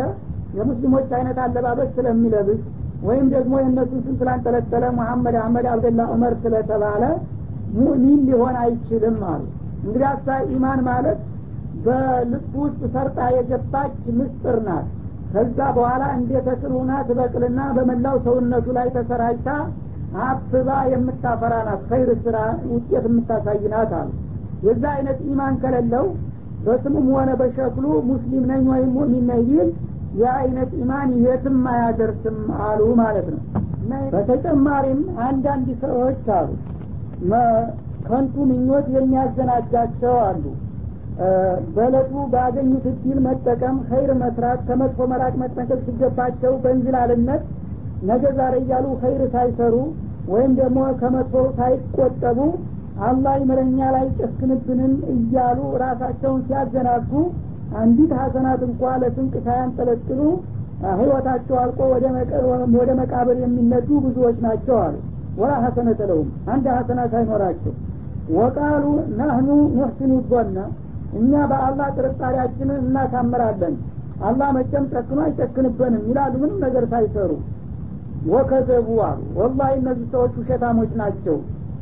የሙስሊሞች 0.57 1.09
አይነት 1.17 1.37
አለባበስ 1.43 1.89
ስለሚለብስ 1.97 2.61
ወይም 3.03 3.25
ደግሞ 3.33 3.53
የእነሱን 3.61 3.99
ስም 4.05 4.15
ስላንጠለጠለ 4.19 4.83
ሙሐመድ 4.97 5.35
አህመድ 5.41 5.65
አብደላ 5.71 6.01
ዑመር 6.13 6.33
ስለተባለ 6.43 7.03
ሙእሚን 7.77 8.21
ሊሆን 8.27 8.55
አይችልም 8.63 9.17
አሉ። 9.31 9.43
እንግዲህ 9.79 10.07
አሳ 10.11 10.27
ኢማን 10.53 10.79
ማለት 10.87 11.19
በልብ 11.85 12.53
ውስጥ 12.61 12.79
ሰርጣ 12.93 13.19
የገባች 13.35 13.97
ምስጥር 14.19 14.57
ናት። 14.67 14.87
ከዛ 15.33 15.59
በኋላ 15.77 16.03
እንደ 16.17 16.31
ተክል 16.47 16.71
ሁና 16.77 16.91
ትበቅልና 17.07 17.61
በመላው 17.77 18.15
ሰውነቱ 18.25 18.67
ላይ 18.77 18.87
ተሰራጭታ 18.95 19.49
አብባ 20.25 20.69
የምታፈራ 20.91 21.55
ናት። 21.67 21.81
ኸይር 21.89 22.09
ስራ 22.25 22.37
ውጤት 22.71 23.05
የምታሳይ 23.07 23.59
ናት 23.73 23.93
አሉ 23.99 24.09
የዛ 24.65 24.83
አይነት 24.95 25.19
ኢማን 25.27 25.55
ከሌለው 25.61 26.05
በስሙም 26.65 27.07
ሆነ 27.15 27.29
በሸክሉ 27.39 27.85
ሙስሊም 28.09 28.43
ነኝ 28.51 28.63
ወይም 28.71 28.89
ሙእሚን 28.95 29.25
ነኝ 29.31 29.41
ቢል 29.49 29.69
የአይነት 30.19 30.71
ኢማን 30.81 31.09
የትም 31.25 31.59
አያደርስም 31.71 32.37
አሉ 32.67 32.81
ማለት 33.01 33.27
ነው። 33.33 33.41
በተጨማሪም 34.13 35.01
አንዳንድ 35.25 35.67
ሰዎች 35.83 36.23
አሉ 36.37 36.49
ከንቱ 38.07 38.35
ምኞት 38.49 38.87
የሚያዘናጃቸው 38.95 40.15
አሉ። 40.25 40.43
በእለቱ 41.75 42.11
ባገኙት 42.33 42.85
እድል 42.91 43.19
መጠቀም 43.27 43.77
ኸይር 43.89 44.11
መስራት 44.19 44.59
ከመጥፎ 44.67 45.07
መራቅ 45.11 45.33
መጠንቀቅ 45.41 45.79
ሲገባቸው 45.87 46.53
በእንዝላልነት 46.63 47.43
ነገ 48.09 48.23
ዛሬ 48.39 48.55
እያሉ 48.63 48.87
ኸይር 49.01 49.21
ሳይሰሩ 49.33 49.75
ወይም 50.27 50.51
ደግሞ 50.59 50.79
ከመጥፎ 51.01 51.43
ሳይቆጠቡ 51.57 52.39
አላህ 53.05 53.33
ይምረኛ 53.39 53.79
ላይ 53.95 54.05
ጨክንብንን 54.19 54.93
እያሉ 55.13 55.59
ራሳቸውን 55.83 56.39
ሲያዘናጉ 56.47 57.11
አንዲት 57.79 58.11
ሀሰናት 58.19 58.61
እንኳ 58.67 58.91
ለስንቅ 59.01 59.33
ሳያንጠለጥሉ 59.45 60.19
ህይወታቸው 60.93 61.55
አልቆ 61.61 61.79
ወደ 62.75 62.89
መቃብር 62.99 63.37
የሚነዱ 63.43 63.89
ብዙዎች 64.05 64.37
ናቸው 64.45 64.77
አሉ። 64.85 64.95
ወላ 65.37 65.53
ሀሰነተ 65.63 66.01
ለሁም 66.09 66.29
አንድ 66.53 66.65
ሀሰና 66.75 67.01
ሳይኖራቸው። 67.11 67.73
ወቃሉ 68.37 68.85
ናህኑ 69.19 69.49
ኑሕሲኑ 69.75 70.13
ዞነ 70.31 70.57
እኛ 71.19 71.33
በአላህ 71.51 71.87
ጥርጣሬያችንን 71.97 72.79
እናሳምራለን። 72.83 73.75
አላህ 74.27 74.49
መጨም 74.57 74.85
ጨክኖ 74.93 75.19
አይጨክንበንም 75.25 76.03
ይላሉ 76.09 76.33
ምንም 76.43 76.57
ነገር 76.65 76.85
ሳይሰሩ። 76.93 77.31
ወከዘቡ 78.31 78.87
አሉ። 79.07 79.19
ወላሂ 79.39 79.71
እነዚህ 79.81 80.07
ሰዎች 80.13 80.33
ውሸታሞች 80.41 80.91
ናቸው 81.01 81.37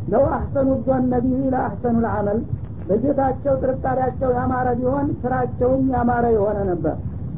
ለው 0.08 0.24
አሕሰኑ 0.34 0.70
ዞነ 0.86 1.14
ቢሂ 1.24 1.42
ለአሕሰኑ 1.54 1.96
ልዓመል 2.06 2.40
በጌታቸው 2.86 3.54
ጥርጣሬያቸው 3.62 4.30
ያማረ 4.38 4.68
ቢሆን 4.80 5.08
ስራቸውም 5.22 5.84
ያማረ 5.94 6.26
የሆነ 6.36 6.58
ነበር። 6.70 6.96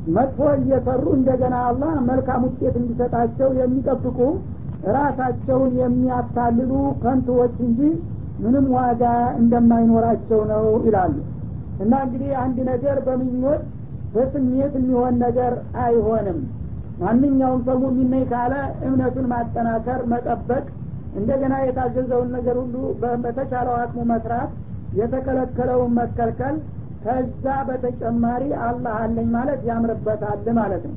መጥፎ 0.07 0.39
እየሰሩ 0.57 1.05
እንደገና 1.17 1.55
አላህ 1.69 1.93
መልካም 2.09 2.43
ውጤት 2.47 2.75
እንዲሰጣቸው 2.81 3.49
የሚጠብቁ 3.59 4.19
ራሳቸውን 4.95 5.71
የሚያታልሉ 5.79 6.71
ከንቱዎች 7.01 7.55
እንጂ 7.67 7.79
ምንም 8.39 8.65
ዋጋ 8.75 9.03
እንደማይኖራቸው 9.41 10.41
ነው 10.51 10.65
ይላሉ። 10.85 11.15
እና 11.79 11.93
እንግዲህ 12.05 12.31
አንድ 12.43 12.57
ነገር 12.69 12.97
በምኞት 13.07 13.63
በስሜት 14.13 14.73
የሚሆን 14.79 15.15
ነገር 15.23 15.53
አይሆንም። 15.83 16.39
ማንኛውም 16.99 17.61
ሰው 17.65 17.77
ሙሚን 17.81 18.07
ነኝ 18.13 18.23
ካለ 18.29 18.53
እምነቱን 18.85 19.25
ማጠናከር 19.31 19.99
መጠበቅ 20.13 20.63
እንደገና 21.17 21.53
የታዘዘውን 21.61 22.29
ነገር 22.35 22.57
ሁሉ 22.61 22.75
በተቻለው 23.21 23.75
አቅሙ 23.81 24.01
መስራት 24.11 24.51
የተከለከለውን 24.99 25.91
መከልከል 25.99 26.55
ከዛ 27.03 27.45
በተጨማሪ 27.67 28.43
አላህ 28.67 28.95
አለኝ 29.01 29.27
ማለት 29.35 29.61
ያምርበታል 29.69 30.47
ማለት 30.59 30.83
ነው። 30.89 30.95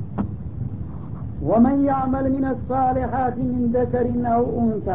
ወመን 1.49 1.79
ያዕመል 1.87 2.25
ሚን 2.33 2.45
ሳሊሓት 2.67 3.37
ሚን 3.43 3.61
ዘከሪን 3.75 4.25
አው 4.33 4.43
ኡንሳ። 4.57 4.87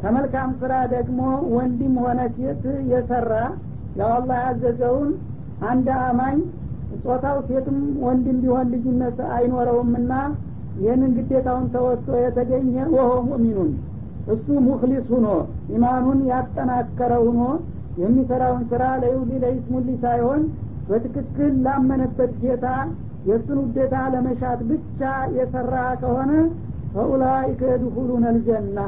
ከመልካም 0.00 0.50
ስራ 0.60 0.72
ደግሞ 0.92 1.20
ወንድም 1.54 1.94
ሆነ 2.04 2.20
ሴት 2.36 2.62
የሰራ 2.92 3.32
ያው 4.00 4.12
ያዘዘውን 4.38 5.10
አንድ 5.70 5.88
አማኝ 6.00 6.38
ጾታው 7.04 7.38
ሴትም 7.48 7.78
ወንድም 8.04 8.38
ቢሆን 8.42 8.66
ልዩነት 8.72 9.18
አይኖረውምና 9.36 10.12
ይህንን 10.82 11.12
ግዴታውን 11.18 11.66
ተወስቶ 11.74 12.10
የተገኘ 12.24 12.74
ወሆ 12.94 13.10
ሙእሚኑን 13.28 13.70
እሱ 14.32 14.46
ሙክሊስ 14.66 15.06
ሁኖ 15.12 15.26
ኢማኑን 15.74 16.20
ያጠናከረ 16.30 17.12
ሁኖ 17.26 17.40
የሚሰራውን 18.02 18.62
ስራ 18.70 18.82
ለይሁዲ 19.02 19.30
ለይስሙሊ 19.42 19.88
ሳይሆን 20.04 20.42
በትክክል 20.88 21.52
ላመነበት 21.64 22.32
ጌታ 22.42 22.66
የእሱን 23.28 23.58
ውዴታ 23.62 23.96
ለመሻት 24.14 24.60
ብቻ 24.70 25.00
የሰራ 25.36 25.74
ከሆነ 26.00 26.30
ፈኡላይከ 26.94 27.60
የድኹሉነ 27.70 28.24
ልጀና 28.36 28.78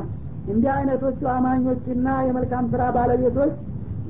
እንዲህ 0.49 0.71
አይነቶቹ 0.75 1.21
አማኞችና 1.35 2.07
የመልካም 2.27 2.65
ስራ 2.73 2.83
ባለቤቶች 2.97 3.53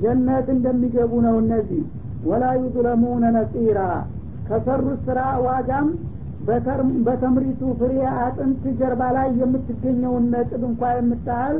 ጀነት 0.01 0.47
እንደሚገቡ 0.55 1.13
ነው 1.25 1.35
እነዚህ። 1.43 1.83
ወላ 2.25 2.45
ዩظለሙነ 2.61 3.25
ነጺራ። 3.35 3.79
ከሰሩት 4.47 4.99
ስራ 5.07 5.19
ዋጋም 5.45 5.87
በተምሪቱ 7.05 7.61
ፍሬ 7.79 7.93
አጥንት 8.17 8.63
ጀርባ 8.79 9.01
ላይ 9.15 9.29
የምትገኘውን 9.41 10.25
ነጥብ 10.33 10.63
እንኳ 10.69 10.91
የምታህል 10.97 11.57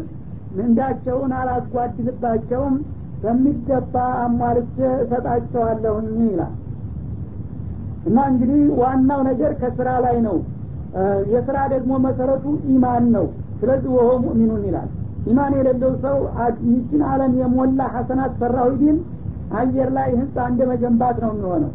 ምንዳቸውን 0.57 1.31
አላስጓድልባቸውም 1.39 2.75
በሚገባ 3.23 3.95
አሟልቼ 4.23 4.75
እሰጣቸዋለሁኝ 5.03 6.09
ይላል። 6.25 6.53
እና 8.07 8.17
እንግዲህ 8.31 8.61
ዋናው 8.81 9.21
ነገር 9.29 9.51
ከስራ 9.61 9.89
ላይ 10.05 10.17
ነው። 10.27 10.37
የስራ 11.31 11.57
ደግሞ 11.73 11.93
መሰረቱ 12.05 12.45
ኢማን 12.73 13.05
ነው። 13.15 13.25
ስለዚህ 13.59 13.89
ወሆ 13.97 14.09
ሙእሚኑን 14.23 14.63
ይላል። 14.67 14.89
ኢማን 15.29 15.53
የሌለው 15.57 15.91
ሰው 16.03 16.17
ይችን 16.69 17.01
አለም 17.11 17.33
የሞላ 17.39 17.81
ሀሰናት 17.95 18.33
ሰራዊ 18.41 18.71
ቢል 18.81 18.97
አየር 19.59 19.89
ላይ 19.97 20.09
ህንፃ 20.19 20.35
እንደ 20.51 20.61
መገንባት 20.71 21.17
ነው 21.23 21.31
የሚሆነው። 21.33 21.71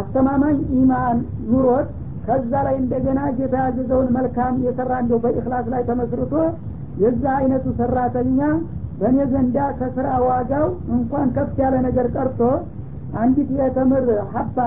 አስተማማኝ 0.00 0.56
ኢማን 0.78 1.18
ኑሮት 1.50 1.90
ከዛ 2.26 2.52
ላይ 2.66 2.76
እንደገና 2.82 3.20
ጌታ 3.38 3.54
ያዘዘውን 3.64 4.08
መልካም 4.16 4.54
የሰራ 4.66 4.92
እንደው 5.02 5.18
በኢክላስ 5.24 5.66
ላይ 5.74 5.82
ተመስርቶ 5.88 6.34
የዛ 7.02 7.24
አይነቱ 7.38 7.66
ሰራተኛ 7.80 8.40
በእኔ 8.98 9.18
ዘንዳ 9.32 9.58
ከስራ 9.78 10.08
ዋጋው 10.24 10.66
እንኳን 10.96 11.28
ከፍ 11.36 11.56
ያለ 11.62 11.76
ነገር 11.86 12.06
ቀርቶ 12.16 12.40
አንዲት 13.22 13.50
የተምር 13.58 14.06
ሀባ 14.34 14.58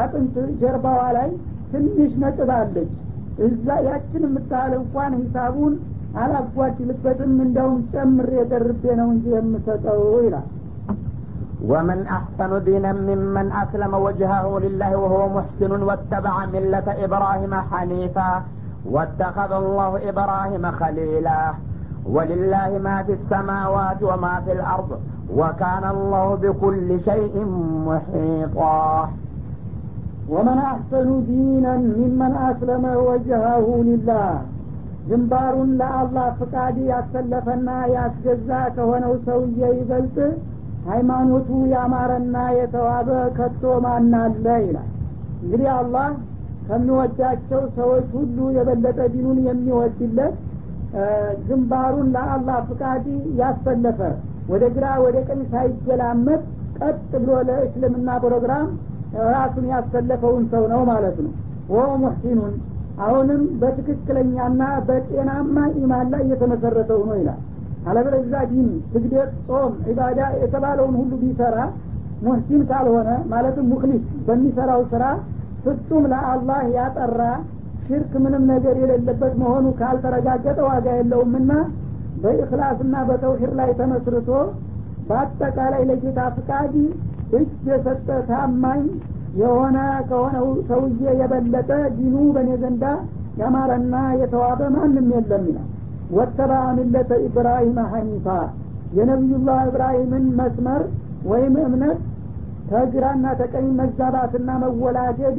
አጥንት 0.00 0.36
ጀርባዋ 0.60 1.02
ላይ 1.16 1.28
ትንሽ 1.72 2.12
ነጥብ 2.22 2.50
አለች። 2.56 2.92
እዛ 3.46 3.66
ያችን 3.88 4.22
የምታህል 4.26 4.72
እንኳን 4.78 5.12
ሂሳቡን 5.20 5.74
አላጓድልበትም 6.22 7.34
እንደውም 7.44 7.80
ጨምሬ 7.92 8.32
ደርቤ 8.52 8.84
ነው 9.00 9.08
እንጂ 9.14 9.26
የምሰጠው 9.36 10.00
ይላል 10.24 10.46
ومن 11.63 11.99
أحسن 12.07 12.63
دينا 12.63 12.93
ممن 12.93 13.51
أسلم 13.63 13.93
وجهه 13.93 14.59
لله 14.59 14.91
وهو 14.97 15.29
محسن 15.29 15.83
واتبع 15.83 16.45
ملة 16.45 16.87
إبراهيم 17.05 17.53
حنيفا 17.71 18.31
واتخذ 18.85 19.51
الله 19.53 20.09
إبراهيم 20.09 20.71
خليلا 20.71 21.53
ولله 22.05 22.69
ما 22.83 23.03
في 23.03 23.13
السماوات 23.13 24.03
وما 24.03 24.41
في 24.45 24.51
الأرض 24.51 24.89
وكان 25.33 25.83
الله 25.91 26.35
بكل 26.35 26.89
شيء 27.05 27.35
محيطا 27.87 29.09
ومن 30.29 30.57
أحسن 30.71 31.07
دينا 31.25 31.73
ممن 31.77 32.31
أسلم 32.51 32.83
وجهه 33.09 33.65
لله 33.83 34.31
ግንባሩን 35.09 35.71
ለአላህ 35.79 36.27
ፍቃድ 36.39 36.75
ያሰለፈና 36.91 37.69
ያስገዛ 37.95 38.49
ከሆነው 38.75 39.13
ሰውዬ 39.25 39.59
ይበልጥ 39.79 40.17
ሃይማኖቱ 40.88 41.48
ያማረና 41.72 42.36
የተዋበ 42.58 43.08
ከቶ 43.38 43.62
ማናለ 43.84 44.46
ይላል። 44.64 44.88
እንግዲህ 45.42 45.68
አላህ 45.74 46.08
ከሚወዳቸው 46.68 47.62
ሰዎች 47.76 48.06
ሁሉ 48.16 48.38
የበለጠ 48.56 48.98
ዲኑን 49.12 49.38
የሚወድለት 49.46 50.34
ግንባሩን 51.48 52.08
ለአላህ 52.14 52.58
ፍቃድ 52.68 53.04
ያሰለፈ 53.40 54.00
ወደ 54.52 54.64
ግራ 54.76 54.86
ወደ 55.04 55.16
ቀኝ 55.28 55.40
ሳይገላመጥ 55.52 56.40
ቀጥ 56.80 57.10
ብሎ 57.14 57.30
ለእስልምና 57.48 58.10
ፕሮግራም 58.24 58.66
ራሱን 59.32 59.66
ያሰለፈውን 59.72 60.44
ሰው 60.52 60.64
ነው 60.72 60.80
ማለት 60.90 61.18
ነው። 61.24 61.32
ወ 61.70 61.84
ሙሕሲኑን 62.02 62.54
አሁንም 63.06 63.42
በትክክለኛና 63.60 64.62
በጤናማ 64.88 65.56
ኢማን 65.80 66.06
ላይ 66.14 66.22
የተመሰረተው 66.30 67.00
ነው 67.08 67.16
ይላል 67.20 67.40
አለበለዚያ 67.86 68.40
ዲን 68.50 68.68
ስግደት 68.92 69.30
ጾም 69.48 69.72
ዒባዳ 69.88 70.20
የተባለውን 70.42 70.94
ሁሉ 71.00 71.12
ቢሰራ 71.22 71.58
ሙህሲን 72.22 72.62
ካልሆነ 72.70 73.10
ማለትም 73.32 73.66
ሙክሊስ 73.72 74.04
በሚሰራው 74.26 74.80
ስራ 74.92 75.04
ፍጹም 75.64 76.04
ለአላህ 76.12 76.60
ያጠራ 76.76 77.20
ሽርክ 77.86 78.12
ምንም 78.24 78.42
ነገር 78.52 78.74
የሌለበት 78.82 79.34
መሆኑ 79.42 79.66
ካልተረጋገጠ 79.78 80.58
ዋጋ 80.68 80.86
የለውምና 80.98 81.52
በእክላስና 82.22 82.94
በተውሂድ 83.08 83.52
ላይ 83.58 83.70
ተመስርቶ 83.80 84.28
በአጠቃላይ 85.08 85.82
ለጌታ 85.90 86.20
ፍቃድ 86.36 86.74
እጅ 87.38 87.50
የሰጠ 87.70 88.08
ታማኝ 88.28 88.82
የሆነ 89.40 89.78
ከሆነው 90.10 90.46
ሰውዬ 90.68 91.02
የበለጠ 91.20 91.70
ዲኑ 91.96 92.16
በእኔ 92.36 92.50
ዘንዳ 92.62 92.84
ያማረና 93.40 93.96
የተዋበ 94.20 94.60
ማንም 94.76 95.08
የለም 95.14 95.44
ይላል 95.50 95.68
ወተባ 96.16 96.52
ሚለተ 96.76 97.10
ኢብራሂም 97.26 97.78
ሐኒፋ። 97.92 98.26
የነቢዩላህ 98.98 99.58
ኢብራሂምን 99.68 100.26
መስመር 100.38 100.82
ወይም 101.30 101.54
እምነት 101.64 101.98
ከግራና 102.70 103.26
ተቀኝ 103.40 103.66
መዛባትና 103.80 104.48
መወላደድ 104.62 105.38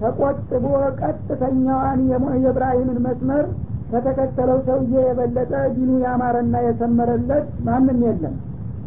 ተቆጥቦ 0.00 0.64
ቀጥተኛዋን 1.00 2.00
የኢብራሂምን 2.10 2.98
መስመር 3.06 3.44
ከተከተለው 3.90 4.58
ሰውዬ 4.66 4.94
የበለጠ 5.04 5.52
ዲኑ 5.74 5.90
ያማረና 6.04 6.56
የሰመረለት 6.66 7.46
ማንም 7.66 7.98
የለም። 8.06 8.34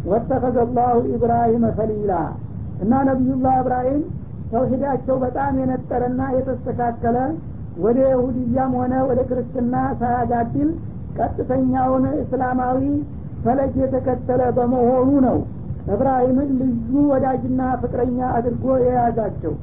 ወተኸዘ 0.09 0.57
ላሁ 0.77 0.97
ኢብራሂመ 1.15 1.65
ከሊላ 1.77 2.11
እና 2.83 3.01
ነቢዩላህ 3.09 3.55
ኢብራሂም 3.61 4.01
ተውሂዳቸው 4.51 5.15
በጣም 5.23 5.53
የነጠረና 5.61 6.21
የተስተካከለ 6.35 7.17
ወደ 7.83 7.99
ይሁድያም 8.11 8.71
ሆነ 8.79 8.93
ወደ 9.09 9.19
ክርስትና 9.29 9.73
ሳያጋድል 9.99 10.69
ቀጥተኛውን 11.17 12.05
እስላማዊ 12.21 12.81
ፈለግ 13.43 13.73
የተከተለ 13.83 14.41
በመሆኑ 14.57 15.09
ነው 15.25 15.37
እብራሂምን 15.93 16.49
ልዩ 16.59 16.93
ወዳጅና 17.11 17.61
ፍቅረኛ 17.81 18.19
አድርጎ 18.37 18.65
የያዛቸው። 18.83 19.53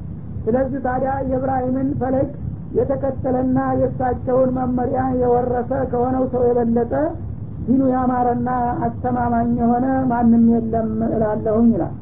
ስለዚህ 0.45 0.79
ታዲያ 0.85 1.13
የእብራሂምን 1.29 1.89
ፈለግ 2.01 2.29
የተከተለና 2.77 3.57
የእሳቸውን 3.79 4.49
መመሪያ 4.57 5.01
የወረሰ 5.21 5.71
ከሆነው 5.91 6.23
ሰው 6.33 6.43
የበለጠ 6.47 6.93
ዲኑ 7.67 7.83
ያማረና 7.93 8.49
አስተማማኝ 8.87 9.49
የሆነ 9.61 9.85
ማንም 10.11 10.43
የለም 10.53 10.91
እላለሁኝ 11.09 11.69
ይላል። 11.75 11.95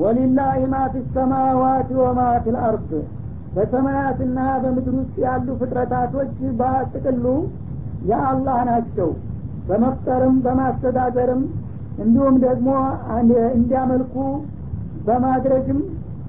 ወሊላህ 0.00 0.56
ማ 0.72 0.80
ፊ 0.92 1.02
ሰማዋት 1.14 1.88
ወማ 2.00 2.20
ፊ 2.42 2.52
ልአርድ 2.54 2.90
በሰማያትና 3.54 4.38
በምድር 4.62 4.94
ውስጥ 4.98 5.16
ያሉ 5.24 5.46
ፍጥረታቶች 5.60 6.30
በጥቅሉ 6.60 7.24
የአላህ 8.08 8.58
ናቸው። 8.68 9.08
በመፍጠርም 9.68 10.36
በማስተዳደርም 10.44 11.42
እንዲሁም 12.02 12.36
ደግሞ 12.44 12.68
እንዲያመልኩ 13.52 14.14
በማድረግም 15.06 15.80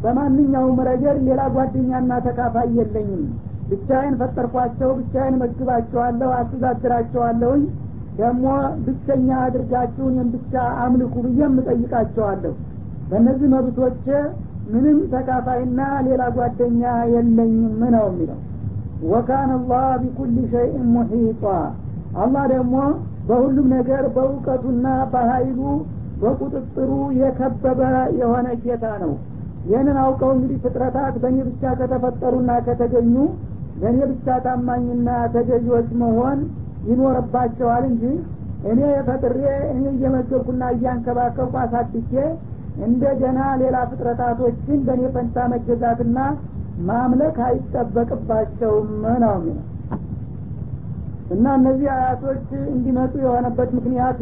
በማንኛውም 0.03 0.77
ረገድ 0.87 1.17
ሌላ 1.27 1.41
ጓደኛና 1.55 2.11
ተካፋይ 2.25 2.69
የለኝም። 2.77 3.23
ብቻዬን 3.69 4.13
ፈጠርኳቸው 4.19 4.89
ብቻዬን 4.99 5.35
መግባቸዋለሁ 5.41 6.29
አስተዳድራቸዋለሁኝ። 6.37 7.63
ደግሞ 8.19 8.45
ብቸኛ 8.85 9.29
አድርጋችሁ 9.43 10.05
እኔም 10.11 10.29
ብቻ 10.33 10.53
አምልኩ 10.83 11.15
ብዬ 11.25 11.41
እጠይቃቸዋለሁ 11.53 12.53
በእነዚህ 13.09 13.49
መብቶች 13.53 14.03
ምንም 14.73 14.97
ተካፋይና 15.13 15.79
ሌላ 16.07 16.23
ጓደኛ 16.35 16.81
የለኝም 17.13 17.77
ነው 17.93 18.05
የሚለው 18.09 18.39
ወካን 19.07 19.49
አላህ 19.55 19.85
ቢኩል 20.01 20.31
ሸይእን 20.53 20.85
ሙሒጧ 20.93 21.43
አላህ 22.21 22.43
ደግሞ 22.53 22.75
በሁሉም 23.27 23.67
ነገር 23.75 24.03
በእውቀቱና 24.15 24.85
በሀይሉ 25.11 25.59
በቁጥጥሩ 26.21 26.89
የከበበ 27.19 27.81
የሆነ 28.19 28.47
ጌታ 28.63 28.85
ነው። 29.03 29.13
ይህንን 29.69 29.97
አውቀው 30.03 30.31
እንግዲህ 30.35 30.57
ፍጥረታት 30.63 31.15
በእኔ 31.23 31.37
ብቻ 31.47 31.71
ከተፈጠሩና 31.79 32.51
ከተገኙ 32.67 33.15
ለእኔ 33.81 33.99
ብቻ 34.11 34.27
ታማኝና 34.45 35.07
ተገዥዎች 35.35 35.89
መሆን 36.01 36.39
ይኖርባቸዋል 36.89 37.83
እንጂ 37.91 38.03
እኔ 38.71 38.79
ፈጥሬ 39.07 39.41
እኔ 39.73 39.83
እየመገብኩና 39.93 40.63
እያንከባከብኩ 40.75 41.55
አሳድጌ 41.63 42.13
እንደገና 42.87 43.39
ሌላ 43.61 43.77
ፍጥረታቶችን 43.91 44.79
በእኔ 44.87 45.03
ፈንታ 45.15 45.47
መገዛትና 45.53 46.17
ማምለክ 46.87 47.37
አይጠበቅባቸውም 47.47 48.89
ነው 49.23 49.33
የሚለው። 49.37 49.65
እና 51.29 51.45
እነዚህ 51.57 51.87
አያቶች 51.95 52.45
እንዲመጡ 52.71 53.13
የሆነበት 53.23 53.69
ምክንያቱ 53.77 54.21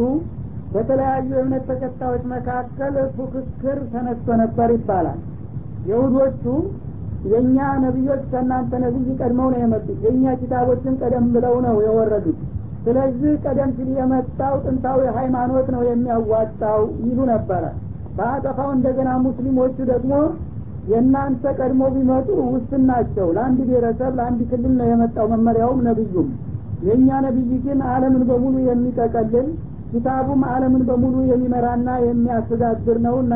በተለያዩ 0.74 1.28
የእምነት 1.34 1.64
ተከታዮች 1.70 2.24
መካከል 2.32 2.96
ፉክክር 3.16 3.78
ተነስቶ 3.94 4.28
ነበር 4.42 4.70
ይባላል። 4.76 5.20
የሁዶቹ 5.90 6.44
የእኛ 7.26 7.58
ነቢዮች 7.84 8.24
ከእናንተ 8.32 8.72
ነቢይ 8.84 9.08
ቀድመው 9.20 9.48
ነው 9.54 9.60
የመጡት። 9.64 9.98
የእኛ 10.06 10.34
ኪታቦችን 10.42 10.98
ቀደም 11.02 11.26
ብለው 11.36 11.56
ነው 11.66 11.76
የወረዱት። 11.86 12.40
ስለዚህ 12.84 13.32
ቀደም 13.46 13.70
ሲል 13.78 13.90
የመጣው 13.98 14.54
ጥንታዊ 14.66 15.00
ሃይማኖት 15.18 15.68
ነው 15.76 15.82
የሚያዋጣው 15.88 16.82
ይሉ 17.06 17.20
ነበረ። 17.32 17.64
በአጠፋው 18.18 18.70
እንደገና 18.76 19.10
ሙስሊሞቹ 19.26 19.76
ደግሞ 19.92 20.14
የእናንተ 20.88 21.44
ቀድሞ 21.58 21.82
ቢመጡ 21.96 22.28
ውስን 22.52 22.84
ናቸው። 22.90 23.28
ለአንድ 23.36 23.60
ብሔረሰብ 23.64 24.12
ለአንድ 24.20 24.42
ክልል 24.52 24.74
ነው 24.80 24.88
የመጣው 24.92 25.26
መመሪያውም 25.34 25.80
ነቢዩም 25.88 26.30
የእኛ 26.82 27.10
ነቢይ 27.26 27.52
ግን 27.66 27.80
አለምን 27.92 28.24
በሙሉ 28.30 28.56
የሚጠቀልል 28.68 29.48
ኪታቡም 29.92 30.42
አለምን 30.52 30.84
በሙሉ 30.90 31.16
የሚመራና 31.30 31.90
የሚያስተዳድር 32.06 32.98
ነውና 33.06 33.34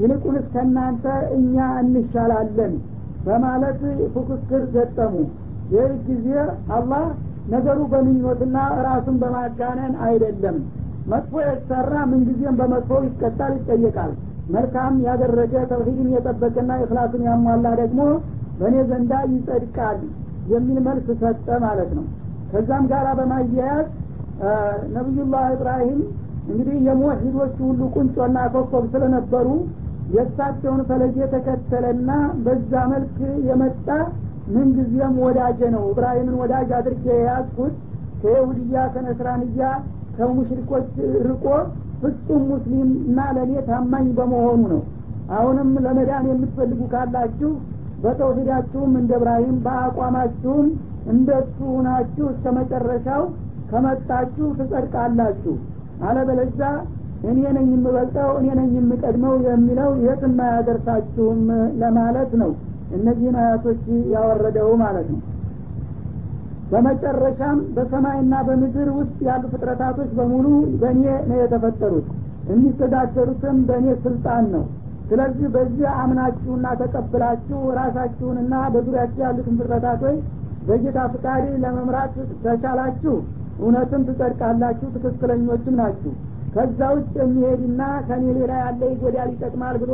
ይልቁንስ 0.00 0.46
ከእናንተ 0.52 1.04
እኛ 1.36 1.56
እንሻላለን 1.82 2.74
በማለት 3.26 3.80
ፉክክር 4.14 4.62
ገጠሙ። 4.74 5.14
ይህ 5.72 5.92
ጊዜ 6.06 6.28
አላህ 6.76 7.04
ነገሩ 7.52 7.78
በምኞትና 7.92 8.56
ራሱን 8.86 9.16
በማጋነን 9.22 9.94
አይደለም። 10.06 10.56
መጥፎ 11.06 11.32
የተሰራ 11.44 11.94
ምንጊዜም 12.10 12.58
በመጥፎ 12.60 12.98
ይቀጣል 13.06 13.52
ይጠየቃል 13.58 14.12
መልካም 14.54 14.94
ያደረገ 15.06 15.54
ተውሂድን 15.70 16.08
የጠበቀና 16.14 16.72
እክላሱን 16.80 17.22
ያሟላ 17.28 17.66
ደግሞ 17.80 18.00
በእኔ 18.58 18.76
ዘንዳ 18.90 19.12
ይጸድቃል 19.32 19.98
የሚል 20.52 20.78
መልስ 20.86 21.06
ሰጠ 21.22 21.48
ማለት 21.64 21.90
ነው። 21.98 22.04
ከዛም 22.50 22.84
ጋር 22.90 23.06
በማያያዝ 23.18 23.86
ነቢዩላህ 24.96 25.44
ኢብራሂም 25.54 26.00
እንግዲህ 26.48 26.76
የሙወሂዶቹ 26.86 27.56
ሁሉ 27.68 27.82
ቁንጮና 27.96 28.38
ኮከብ 28.54 28.84
ስለነበሩ 28.94 29.48
የእሳቸውን 30.14 30.80
ፈለግ 30.88 31.14
የተከተለና 31.22 32.10
በዛ 32.44 32.72
መልክ 32.92 33.16
የመጣ 33.48 33.88
ምንጊዜም 34.54 35.14
ወዳጀ 35.24 35.60
ነው። 35.74 35.84
እብራሂምን 35.92 36.36
ወዳጅ 36.40 36.70
አድርጌ 36.78 37.04
የያዝኩት 37.14 37.74
ከይሁድያ 38.22 38.82
ከነስራንያ 38.94 39.68
ከሙሽሪኮች 40.16 40.88
ርቆ 41.28 41.46
ፍጹም 42.02 42.42
ሙስሊም 42.50 42.88
እና 43.02 43.18
ለእኔ 43.36 43.52
ታማኝ 43.68 44.06
በመሆኑ 44.16 44.62
ነው። 44.72 44.82
አሁንም 45.32 45.68
ለመዳን 45.84 46.24
የምትፈልጉ 46.30 46.80
ካላችሁ 46.92 47.50
በተውሂዳችሁም 48.04 48.92
እንደ 49.00 49.12
እብራሂም 49.18 49.58
በአቋማችሁም 49.66 50.66
እንደሱ 51.12 51.58
ናችሁ 51.86 52.24
እስከ 52.32 52.46
መጨረሻው 52.58 53.22
ከመጣችሁ 53.70 54.46
ትጸድቃላችሁ። 54.58 55.54
አለበለዛ 56.02 56.60
እኔ 57.30 57.40
ነኝ 57.56 57.66
የምበልጠው 57.74 58.30
እኔ 58.38 58.46
ነኝ 58.58 58.70
የምቀድመው 58.78 59.34
የሚለው 59.46 59.90
የትም 60.06 60.38
አያደርሳችሁም 60.46 61.42
ለማለት 61.82 62.32
ነው። 62.42 62.50
እነዚህን 62.96 63.36
አያቶች 63.42 63.82
ያወረደው 64.14 64.70
ማለት 64.82 65.06
ነው 65.12 65.20
በመጨረሻም 66.72 67.58
በሰማይና 67.76 68.34
በምድር 68.46 68.88
ውስጥ 68.98 69.18
ያሉ 69.26 69.42
ፍጥረታቶች 69.52 70.10
በሙሉ 70.18 70.46
በእኔ 70.80 71.02
ነው 71.28 71.36
የተፈጠሩት። 71.40 72.06
የሚስተዳደሩትም 72.52 73.58
በእኔ 73.68 73.88
ስልጣን 74.04 74.44
ነው። 74.54 74.64
ስለዚህ 75.10 75.46
በዚህ 75.54 75.86
አምናችሁና 76.02 76.66
ተቀብላችሁ 76.80 77.58
ራሳችሁንና 77.78 78.54
በዙሪያችሁ 78.74 79.22
ያሉትን 79.26 79.56
ፍጥረታቶች 79.60 80.18
በጌታ 80.68 80.98
ፍቃድ 81.12 81.44
ለመምራት 81.62 82.14
ተቻላችሁ። 82.44 83.14
እውነትም 83.60 84.02
ትጸድቃላችሁ 84.08 84.88
ትክክለኞችም 84.96 85.76
ናችሁ። 85.80 86.12
ከዛ 86.54 86.80
ውጭ 86.96 87.12
የሚሄድና 87.20 87.82
ከኔ 88.08 88.24
ሌላ 88.38 88.52
ያለ 88.62 88.80
ይጎዳል 88.92 89.30
ይጠቅማል 89.34 89.76
ብሎ 89.82 89.92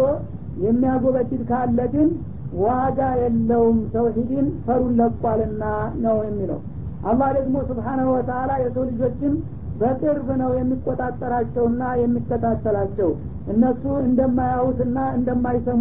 የሚያጎበድድ 0.64 1.42
ካለ 1.50 1.80
ግን 1.92 2.08
ዋጋ 2.62 3.00
የለውም። 3.20 3.78
ተውሂድን 3.92 4.46
ፈሩን 4.66 4.92
ለቋልና 5.00 5.64
ነው 6.04 6.18
የሚለው። 6.24 6.60
አላህ 7.04 7.28
ደግሞ 7.36 7.56
ስብሓናሁ 7.68 8.06
ወተላ 8.14 8.50
የሰው 8.62 8.84
ልጆችን 8.90 9.34
በቅርብ 9.80 10.28
ነው 10.40 10.50
የሚቆጣጠራቸውና 10.58 11.82
የሚከታተላቸው። 12.00 13.10
እነሱ 13.52 13.82
እንደማያዩትና 14.06 14.98
እንደማይሰሙ 15.18 15.76